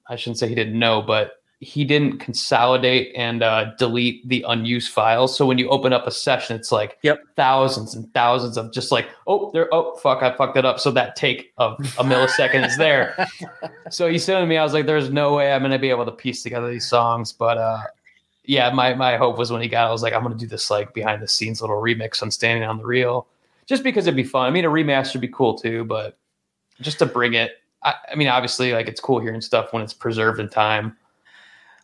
[0.07, 4.91] I shouldn't say he didn't know, but he didn't consolidate and uh, delete the unused
[4.91, 5.35] files.
[5.35, 7.21] So when you open up a session, it's like yep.
[7.35, 10.79] thousands and thousands of just like, oh, there, oh, fuck, I fucked it up.
[10.79, 13.27] So that take of a millisecond is there.
[13.91, 15.91] So he said to me, I was like, there's no way I'm going to be
[15.91, 17.31] able to piece together these songs.
[17.31, 17.83] But uh,
[18.47, 20.47] yeah, my my hope was when he got, it, I was like, I'm gonna do
[20.47, 23.27] this like behind the scenes little remix on Standing on the Reel,
[23.67, 24.47] just because it'd be fun.
[24.47, 26.17] I mean, a remaster would be cool too, but
[26.81, 27.61] just to bring it.
[27.83, 30.97] I, I mean, obviously, like it's cool hearing stuff when it's preserved in time.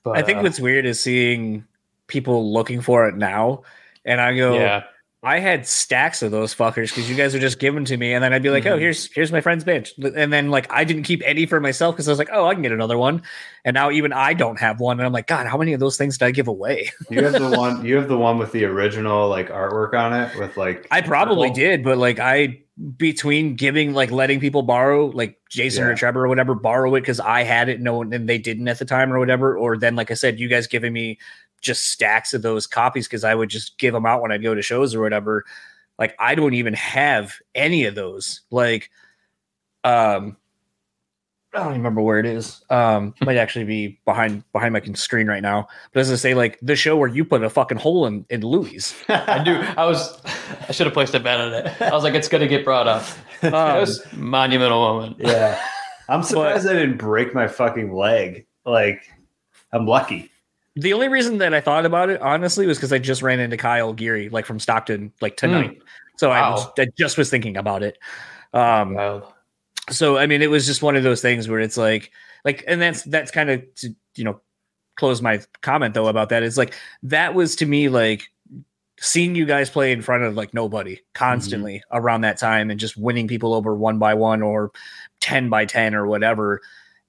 [0.04, 1.66] But, I think uh, what's weird is seeing
[2.08, 3.64] people looking for it now,
[4.06, 4.84] and I go, yeah.
[5.24, 8.24] I had stacks of those fuckers because you guys were just them to me, and
[8.24, 8.76] then I'd be like, oh, mm-hmm.
[8.76, 11.96] "Oh, here's here's my friend's bench," and then like I didn't keep any for myself
[11.96, 13.22] because I was like, "Oh, I can get another one,"
[13.64, 15.96] and now even I don't have one, and I'm like, "God, how many of those
[15.96, 17.86] things did I give away?" you have the one.
[17.86, 20.88] You have the one with the original like artwork on it with like.
[20.90, 21.64] I probably purple.
[21.64, 22.64] did, but like I
[22.98, 25.92] between giving like letting people borrow like Jason yeah.
[25.92, 28.68] or Trevor or whatever borrow it because I had it, no one and they didn't
[28.68, 31.20] at the time or whatever, or then like I said, you guys giving me
[31.62, 34.54] just stacks of those copies because I would just give them out when I'd go
[34.56, 35.46] to shows or whatever
[36.02, 38.42] like I don't even have any of those.
[38.50, 38.90] Like,
[39.84, 40.36] um,
[41.54, 42.64] I don't remember where it is.
[42.72, 45.68] Um, might actually be behind behind my screen right now.
[45.94, 48.42] But as I say, like the show where you put a fucking hole in in
[48.42, 48.96] Louis.
[49.10, 49.54] I do.
[49.78, 50.20] I was.
[50.68, 51.80] I should have placed a bet on it.
[51.80, 53.06] I was like, it's gonna get brought up.
[53.44, 55.16] Um, it was monumental moment.
[55.18, 55.60] Yeah.
[56.08, 58.46] I'm surprised but, I didn't break my fucking leg.
[58.68, 59.02] Like,
[59.74, 60.31] I'm lucky.
[60.76, 63.58] The only reason that I thought about it, honestly, was because I just ran into
[63.58, 65.80] Kyle Geary, like from Stockton, like tonight.
[65.80, 65.82] Mm.
[66.18, 66.36] So wow.
[66.36, 67.98] I, was, I just was thinking about it.
[68.54, 69.34] Um, wow.
[69.90, 72.12] So I mean, it was just one of those things where it's like,
[72.46, 74.40] like, and that's that's kind of to you know
[74.96, 76.44] close my comment though about that.
[76.44, 78.30] It's like that was to me like
[79.00, 81.98] seeing you guys play in front of like nobody constantly mm-hmm.
[81.98, 84.72] around that time and just winning people over one by one or
[85.22, 86.62] 10 by 10 or whatever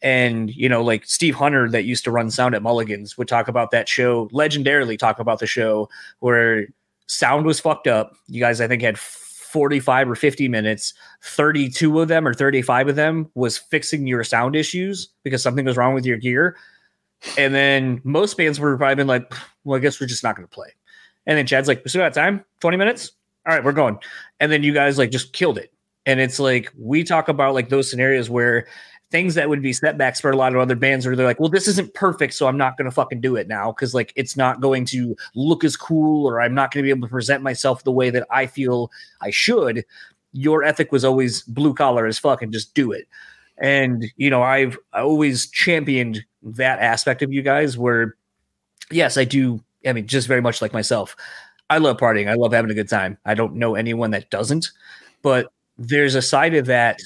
[0.02, 3.46] and you know like steve hunter that used to run sound at mulligans would talk
[3.46, 5.88] about that show legendarily talk about the show
[6.18, 6.66] where
[7.12, 8.14] sound was fucked up.
[8.28, 10.94] You guys i think had 45 or 50 minutes.
[11.22, 15.76] 32 of them or 35 of them was fixing your sound issues because something was
[15.76, 16.56] wrong with your gear.
[17.36, 19.32] And then most bands were probably been like
[19.64, 20.70] well i guess we're just not going to play.
[21.26, 22.44] And then chad's like we still got time?
[22.60, 23.12] 20 minutes?
[23.46, 23.98] All right we're going.
[24.40, 25.72] And then you guys like just killed it.
[26.06, 28.66] And it's like we talk about like those scenarios where
[29.12, 31.50] things that would be setbacks for a lot of other bands where they're like, well,
[31.50, 34.36] this isn't perfect, so I'm not going to fucking do it now because like it's
[34.36, 37.42] not going to look as cool or I'm not going to be able to present
[37.42, 38.90] myself the way that I feel
[39.20, 39.84] I should.
[40.32, 43.06] Your ethic was always blue collar as fuck and just do it.
[43.58, 48.16] And you know, I've always championed that aspect of you guys where
[48.90, 49.62] yes, I do.
[49.86, 51.14] I mean, just very much like myself.
[51.68, 52.28] I love partying.
[52.28, 53.18] I love having a good time.
[53.26, 54.70] I don't know anyone that doesn't,
[55.22, 57.00] but there's a side of that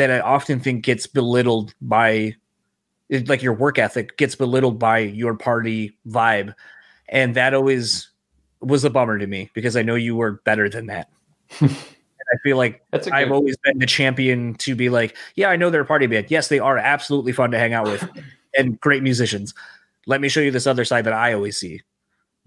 [0.00, 2.34] that I often think gets belittled by
[3.26, 6.54] like your work ethic gets belittled by your party vibe.
[7.08, 8.08] And that always
[8.60, 11.10] was a bummer to me because I know you were better than that.
[11.60, 15.68] I feel like I've good, always been the champion to be like, yeah, I know
[15.68, 16.30] they're a party band.
[16.30, 18.08] Yes, they are absolutely fun to hang out with
[18.56, 19.52] and great musicians.
[20.06, 21.82] Let me show you this other side that I always see.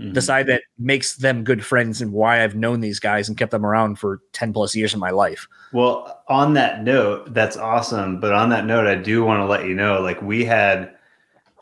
[0.03, 0.13] Mhm.
[0.13, 3.51] The side that makes them good friends and why I've known these guys and kept
[3.51, 5.47] them around for 10 plus years of my life.
[5.71, 8.19] Well, on that note, that's awesome.
[8.19, 10.93] But on that note, I do want to let you know, like we had,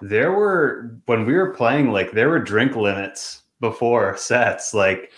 [0.01, 4.73] there were when we were playing, like there were drink limits before sets.
[4.73, 5.11] Like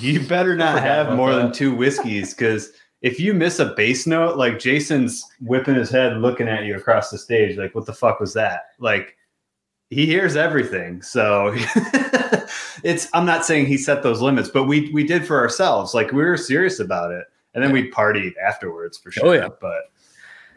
[0.00, 4.06] you better not have about more than two whiskeys because if you miss a bass
[4.08, 7.92] note, like Jason's whipping his head, looking at you across the stage, like what the
[7.92, 8.62] fuck was that?
[8.80, 9.16] Like
[9.90, 11.00] he hears everything.
[11.00, 11.54] So
[12.88, 15.94] it's I'm not saying he set those limits, but we we did for ourselves.
[15.94, 17.26] Like we were serious about it.
[17.54, 19.26] And then we partied afterwards for sure.
[19.26, 19.48] Oh, yeah.
[19.60, 19.90] But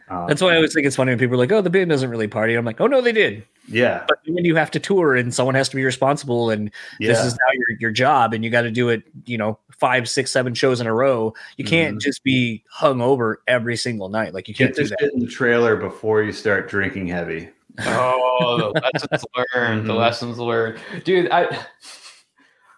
[0.08, 1.90] um, That's why I always think it's funny when people are like, oh, the band
[1.90, 2.54] doesn't really party.
[2.54, 3.44] I'm like, oh, no, they did.
[3.66, 4.04] yeah.
[4.06, 6.70] But when you have to tour and someone has to be responsible and
[7.00, 7.08] Yeah.
[7.12, 10.08] this is now your, your job and you got to do it, you know, five,
[10.08, 12.00] six, seven shows in a row, you can't Mhm.
[12.02, 14.32] just be hung over every single night.
[14.34, 15.00] Like you can't Get do that.
[15.00, 17.48] shit in the trailer before you start drinking heavy.
[17.86, 19.24] Oh, the lessons
[19.56, 19.86] learned.
[19.88, 19.98] The Mhm.
[19.98, 21.30] lessons learned, dude.
[21.30, 21.58] I,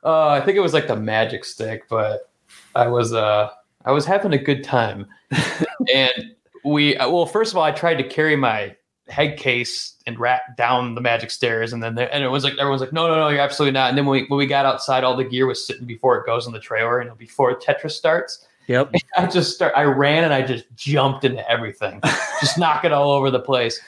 [0.04, 2.30] uh, I think it was like the magic stick, but
[2.74, 3.50] I was, uh,
[3.84, 5.06] I was having a good time,
[5.94, 6.34] and
[6.64, 8.76] we, uh, well, first of all, I tried to carry my
[9.08, 12.54] head case and wrap down the magic stairs, and then there, and it was like
[12.58, 13.88] everyone's like, no, no, no, you're absolutely not.
[13.90, 16.26] And then when we when we got outside, all the gear was sitting before it
[16.26, 18.46] goes in the trailer, and before Tetris starts.
[18.66, 18.94] Yep.
[19.16, 19.72] I just start.
[19.76, 22.00] I ran and I just jumped into everything,
[22.40, 23.80] just knock it all over the place.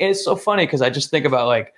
[0.00, 1.74] And it's so funny because I just think about like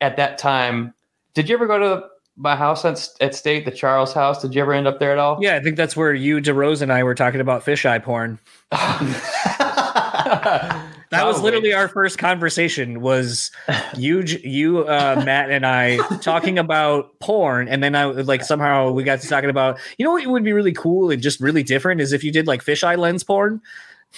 [0.00, 0.94] at that time.
[1.34, 2.06] Did you ever go to
[2.36, 4.42] my house at, at State, the Charles house?
[4.42, 5.38] Did you ever end up there at all?
[5.40, 8.38] Yeah, I think that's where you, DeRose, and I were talking about fisheye porn.
[11.14, 13.00] That was literally our first conversation.
[13.00, 13.52] Was
[13.96, 19.04] you, you, uh, Matt, and I talking about porn, and then I like somehow we
[19.04, 19.78] got to talking about.
[19.96, 22.48] You know what would be really cool and just really different is if you did
[22.48, 23.60] like fisheye lens porn,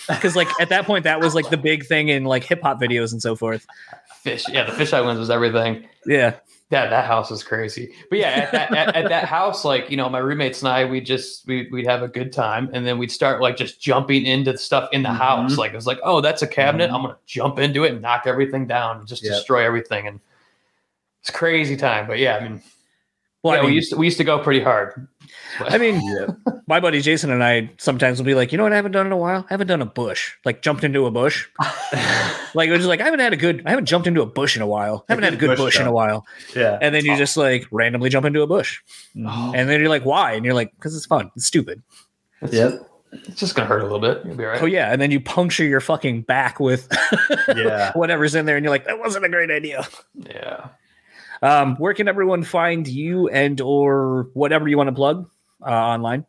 [0.09, 2.81] because like at that point that was like the big thing in like hip hop
[2.81, 3.67] videos and so forth.
[4.23, 4.49] fish.
[4.49, 5.87] Yeah, the fisheye lens was everything.
[6.07, 6.37] Yeah,
[6.71, 7.95] That that house was crazy.
[8.11, 10.85] But yeah, at that at, at that house, like you know, my roommates and I,
[10.85, 14.27] we just we we'd have a good time, and then we'd start like just jumping
[14.27, 15.17] into stuff in the Mhm.
[15.17, 15.57] house.
[15.59, 16.91] Like it was like, oh, that's a cabinet.
[16.91, 16.95] Mhm.
[16.95, 19.33] I'm gonna jump into it and knock everything down, and just Yep.
[19.35, 20.09] destroy everything.
[20.09, 20.19] And
[21.21, 22.09] it's crazy time.
[22.09, 22.62] But yeah, I mean,
[23.45, 25.07] well, yeah, I mean, we used to we used to go pretty hard.
[25.61, 26.26] I mean, yeah.
[26.66, 29.07] my buddy Jason and I sometimes will be like, you know what I haven't done
[29.07, 29.47] in a while?
[29.49, 31.47] I haven't done a bush, like jumped into a bush.
[32.55, 34.57] Like we're just like I haven't had a good, I haven't jumped into a bush
[34.57, 35.05] in a while.
[35.11, 36.24] I haven't had a good Bush bush in a while.
[36.55, 36.78] Yeah.
[36.80, 38.80] And then you just like randomly jump into a bush.
[39.14, 39.53] Mhm.
[39.55, 40.32] And then you're like, why?
[40.32, 41.30] And you're like, because it's fun.
[41.37, 41.82] It's stupid.
[42.41, 42.80] It's, Yep.
[43.12, 44.22] it's just gonna hurt a little bit.
[44.24, 44.62] You'll be all right.
[44.62, 44.91] Oh yeah.
[44.91, 46.89] And then you puncture your fucking back with
[47.55, 47.93] Yeah.
[47.95, 49.87] whatever's in there, and you're like, that wasn't a great idea.
[50.14, 50.68] Yeah.
[51.43, 55.28] Um, where can everyone find you and or whatever you want to plug
[55.62, 56.24] uh, online?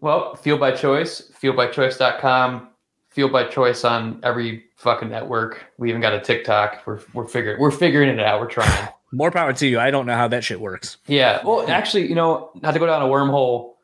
[0.00, 2.68] Well, Fuel by Choice, fuelbychoice.com,
[3.10, 5.64] Fuel by Choice on every fucking network.
[5.78, 6.82] We even got a TikTok.
[6.86, 8.40] We're we're figuring we're figuring it out.
[8.40, 8.88] We're trying.
[9.14, 9.78] More power to you.
[9.78, 10.96] I don't know how that shit works.
[11.06, 11.42] yeah.
[11.44, 13.74] Well, actually, you know, not to go down a wormhole.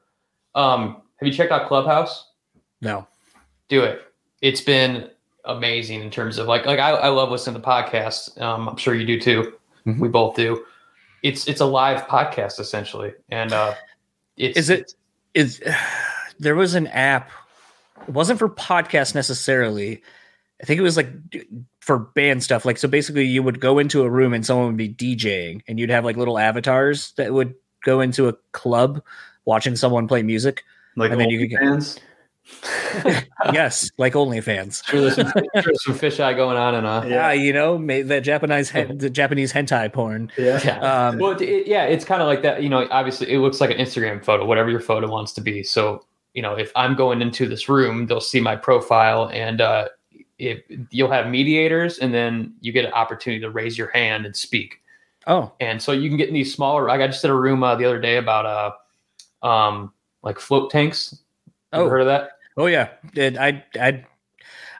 [0.54, 2.30] Um, have you checked out Clubhouse?
[2.80, 3.06] No.
[3.68, 4.00] Do it.
[4.40, 5.10] It's been
[5.44, 8.40] amazing in terms of like like I, I love listening to podcasts.
[8.40, 9.52] Um, I'm sure you do too.
[9.88, 9.98] Mhm.
[10.00, 10.64] We both do.
[11.22, 13.74] It's it's a live podcast essentially, and uh,
[14.36, 14.92] it's Is it
[15.34, 15.60] is
[16.38, 17.30] there was an app
[18.06, 20.00] it wasn't for podcasts necessarily
[20.62, 21.08] i think it was like
[21.80, 24.76] for band stuff like so basically you would go into a room and someone would
[24.76, 29.02] be djing and you'd have like little avatars that would go into a club
[29.46, 30.62] watching someone play music
[30.96, 31.98] Like And then you could get- fans.
[33.52, 37.30] yes like onlyfans Sure, there's some, sure there's some fisheye going on and uh, yeah
[37.32, 40.60] you know ma- the japanese the japanese hentai porn Yeah.
[40.64, 41.08] yeah.
[41.08, 42.62] um Well, it, it- yeah, it's kind of like that.
[42.62, 45.62] You know, obviously, it looks like an Instagram photo, whatever your photo wants to be.
[45.62, 49.88] So, you know, if I'm going into this room, they'll see my profile, and uh,
[50.38, 54.34] if you'll have mediators, and then you get an opportunity to raise your hand and
[54.34, 54.80] speak.
[55.26, 56.86] oh And so you can get in these smaller.
[56.88, 58.46] Like I just did a room uh, the other day about
[59.42, 59.92] uh, um,
[60.22, 61.14] like float tanks.
[61.72, 62.30] Ever oh heard of that?
[62.58, 64.04] Oh yeah It- i i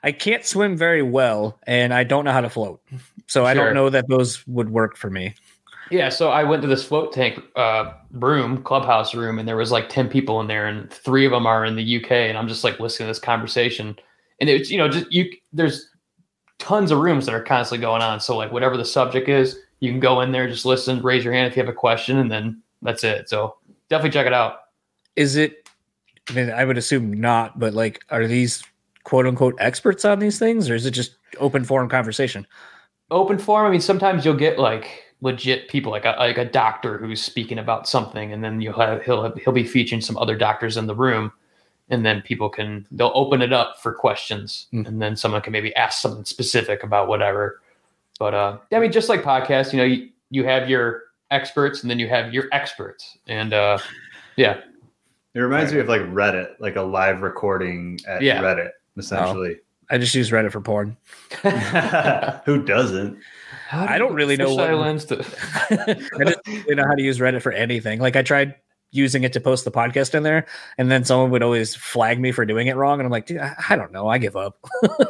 [0.03, 2.81] i can't swim very well and i don't know how to float
[3.27, 3.65] so i Sure.
[3.65, 5.33] don't know that those would work for me
[5.91, 9.71] Yeah, so I went to this float tank uh, room, clubhouse room, and there was
[9.71, 12.47] like ten people in there, and three of them are in the UK, and I'm
[12.47, 13.97] just like listening to this conversation,
[14.39, 15.89] and it's you know just you there's
[16.59, 19.89] tons of rooms that are constantly going on, so like whatever the subject is, you
[19.89, 22.29] can go in there, just listen, raise your hand if you have a question, and
[22.29, 23.27] then that's it.
[23.27, 23.57] So
[23.89, 24.59] definitely check it out.
[25.15, 25.68] is it
[26.29, 28.63] I mean, I would assume not, but like, are these
[29.03, 32.45] quote unquote experts on these things, or is it just open forum conversation?
[33.11, 33.67] Open forum.
[33.67, 37.57] I mean, sometimes you'll get like legit people, like a, like a doctor who's speaking
[37.57, 40.95] about something, and then you'll have he'll he'll be featuring some other doctors in the
[40.95, 41.31] room,
[41.89, 44.87] and then people can they'll open it up for questions, Mm.
[44.87, 47.61] and then someone can maybe ask something specific about whatever.
[48.19, 51.89] But uh, I mean, just like podcasts, you know, you, you have your experts, and
[51.89, 53.79] then you have your experts, and uh,
[54.35, 54.61] yeah,
[55.35, 58.41] It reminds me of like Reddit, like a live recording at Yeah.
[58.41, 59.57] Reddit, essentially.
[59.91, 60.97] I just use Reddit for porn.
[62.45, 63.13] Who doesn't?
[63.13, 63.19] Do
[63.71, 65.19] I don't really know fisheye what- lens to-
[66.19, 67.99] I don't really know how to use Reddit for anything.
[67.99, 68.55] Like I tried
[68.91, 70.47] using it to post the podcast in there,
[70.79, 73.37] and then someone would always flag me for doing it wrong, and I'm like, dude,
[73.39, 74.07] I, I don't know.
[74.07, 74.57] I give up.
[74.81, 75.07] like,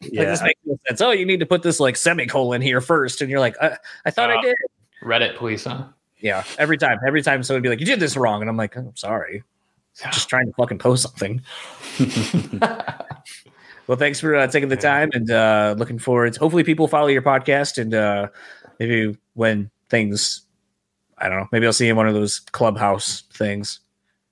[0.00, 0.24] Yeah.
[0.24, 1.02] this makes no sense.
[1.02, 4.10] Oh, you need to put this like semicolon here first, and you're like, I, I
[4.10, 4.54] thought I Uh, did.
[5.04, 5.84] Reddit police, huh?
[6.20, 8.56] Yeah, every time, every time someone would be like, you did this wrong, and I'm
[8.56, 9.42] like, I'm sorry.
[10.12, 11.42] Just trying to fucking post something.
[13.86, 16.36] Well, thanks for uh, taking the time and uh, looking forward.
[16.36, 18.28] hopefully, people follow your podcast and uh,
[18.78, 20.42] maybe when things,
[21.18, 23.80] I don't know, maybe I'll see you in one of those clubhouse things.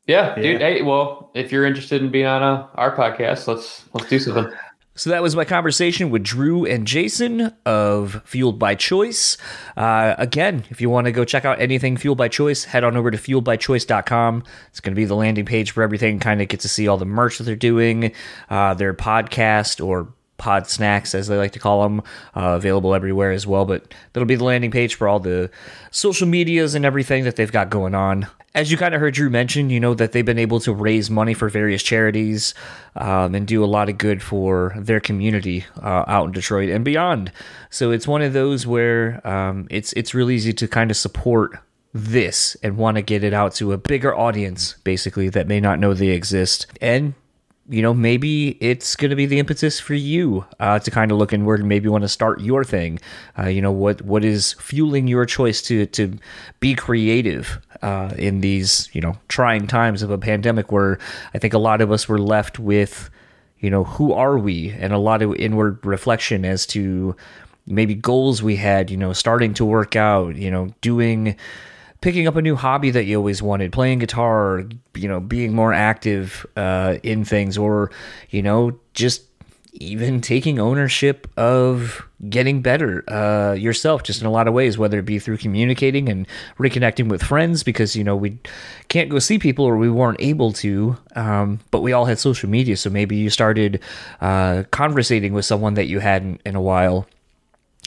[0.07, 0.43] Yeah, Yeah.
[0.43, 0.61] dude.
[0.61, 4.53] Hey, well, if you're interested in being on uh, our podcast, let's let's do something.
[4.99, 9.37] So that was my conversation with Drew and Jason of Fueled by Choice.
[9.77, 12.97] Uh, again, if you want to go check out anything Fueled by Choice, head on
[12.97, 14.43] over to fueledbychoice.com.
[14.71, 16.19] It's going to be the landing page for everything.
[16.19, 18.11] Kind of get to see all the merch that they're doing,
[18.51, 22.01] uh, their podcast or pod snacks, as they like to call them,
[22.35, 23.65] uh, available everywhere as well.
[23.65, 25.51] But that'll be the landing page for all the
[25.91, 28.27] social medias and everything that they've got going on.
[28.55, 31.11] As you kind of heard Drew mention, you know that they've been able to raise
[31.11, 32.55] money for various charities
[32.97, 36.85] um, and do a lot of good for their community uh, out in Detroit and
[36.85, 37.31] beyond.
[37.71, 41.59] So it's one of those where um, it's it's really easy to kind of support
[41.93, 45.79] this and want to get it out to a bigger audience, basically that may not
[45.79, 46.67] know they exist.
[46.81, 47.15] And
[47.69, 51.19] you know, maybe it's going to be the impetus for you uh, to kind of
[51.19, 52.99] look inward and maybe want to start your thing.
[53.39, 56.19] Uh, you know, what what is fueling your choice to to
[56.61, 60.99] be creative uh, in these you know trying times of a pandemic, where
[61.35, 63.11] I think a lot of us were left with,
[63.61, 67.15] you know, who are we, and a lot of inward reflection as to
[67.67, 68.91] maybe goals we had.
[68.91, 70.37] You know, starting to work out.
[70.37, 71.37] You know, doing
[72.01, 75.55] picking up a new hobby that you always wanted, playing guitar, or, you know, being
[75.55, 77.91] more active uh, in things, or
[78.31, 79.23] you know, just
[79.81, 84.99] even taking ownership of getting better uh, yourself, just in a lot of ways, whether
[84.99, 86.27] it be through communicating and
[86.59, 88.39] reconnecting with friends, because you know we
[88.89, 92.49] can't go see people or we weren't able to, um, but we all had social
[92.49, 93.81] media, so maybe you started
[94.21, 97.07] uh, conversating with someone that you hadn't in a while.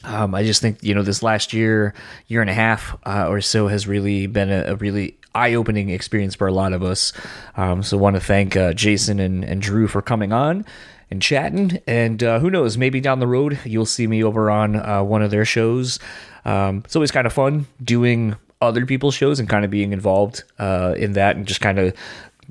[0.04, 1.94] Um, I just think you know this last year,
[2.28, 6.36] year and a half uh, or so has really been a, a really eye-opening experience
[6.36, 7.14] for a lot of us.
[7.56, 10.66] Um, so want to thank uh, Jason and, and Drew for coming on
[11.10, 11.80] and chatting.
[11.88, 15.22] And uh, who knows, maybe down the road you'll see me over on uh, one
[15.22, 16.00] of their shows.
[16.46, 20.44] Um, it's always kind of fun doing other people's shows and kind of being involved
[20.60, 21.96] uh, in that and just kind of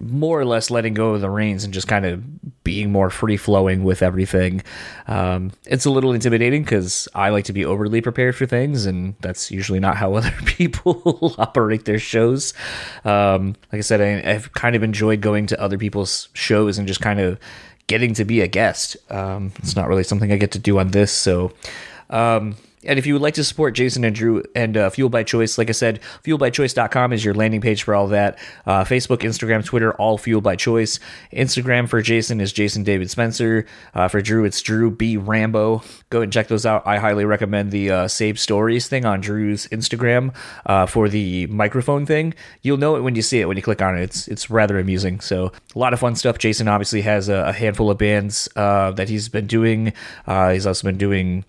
[0.01, 3.37] more or less letting go of the reins and just kind of being more free
[3.37, 4.63] flowing with everything.
[5.07, 9.15] Um, it's a little intimidating because I like to be overly prepared for things, and
[9.21, 12.55] that's usually not how other people operate their shows.
[13.05, 16.89] Um, like I said, I, I've kind of enjoyed going to other people's shows and
[16.89, 17.39] just kind of
[17.87, 18.97] getting to be a guest.
[19.11, 21.53] Um, it's not really something I get to do on this, so.
[22.85, 25.59] And if you would like to support Jason and Drew and uh, Fuel by Choice,
[25.59, 28.39] like I said, fuelbychoice.com is your landing page for all that.
[28.65, 30.99] Uh, Facebook, Instagram, Twitter, all Fuel by Choice.
[31.31, 33.67] Instagram for Jason is Jason David Spencer.
[33.93, 35.19] Uh, for Drew, it's Drew B.
[35.19, 35.83] Rambo.
[36.09, 36.87] Go and check those out.
[36.87, 42.07] I highly recommend the uh, Save Stories thing on Drew's Instagram uh, for the microphone
[42.07, 42.33] thing.
[42.63, 44.05] You'll know it when you see it, when you click on it.
[44.05, 45.21] It's, it's rather amusing.
[45.21, 46.39] So, a lot of fun stuff.
[46.39, 49.93] Jason obviously has a, a handful of bands uh, that he's been doing.
[50.27, 51.45] He's also been doing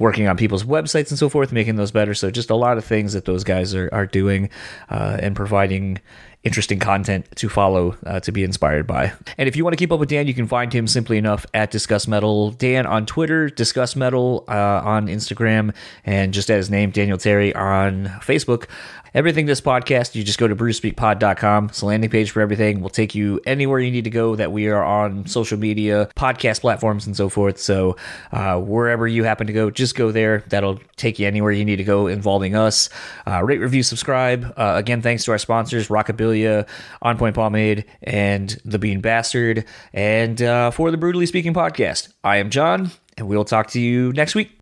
[0.00, 2.14] working on people's websites and so forth, making those better.
[2.14, 4.50] So just a lot of things that those guys are, are doing
[4.88, 6.00] uh, and providing
[6.42, 9.12] interesting content to follow uh, to be inspired by.
[9.36, 11.44] And if you want to keep up with Dan, you can find him simply enough
[11.52, 12.50] at Discuss Metal.
[12.52, 15.74] Dan on Twitter, Discuss Metal uh, on Instagram,
[16.04, 18.68] and just at his name, Daniel Terry on Facebook.
[19.12, 21.66] Everything this podcast, you just go to brewspeakpod.com.
[21.66, 22.80] It's a landing page for everything.
[22.80, 26.60] We'll take you anywhere you need to go that we are on social media, podcast
[26.60, 27.58] platforms, and so forth.
[27.58, 27.96] So
[28.30, 30.44] uh, wherever you happen to go, just go there.
[30.48, 32.88] That'll take you anywhere you need to go involving us.
[33.26, 34.54] Uh, rate, review, subscribe.
[34.56, 36.68] Uh, again, thanks to our sponsors, Rockabilia,
[37.02, 39.64] On Point Pomade, and The Bean Bastard.
[39.92, 44.12] And uh, for the Brutally Speaking podcast, I am John, and we'll talk to you
[44.12, 44.59] next week.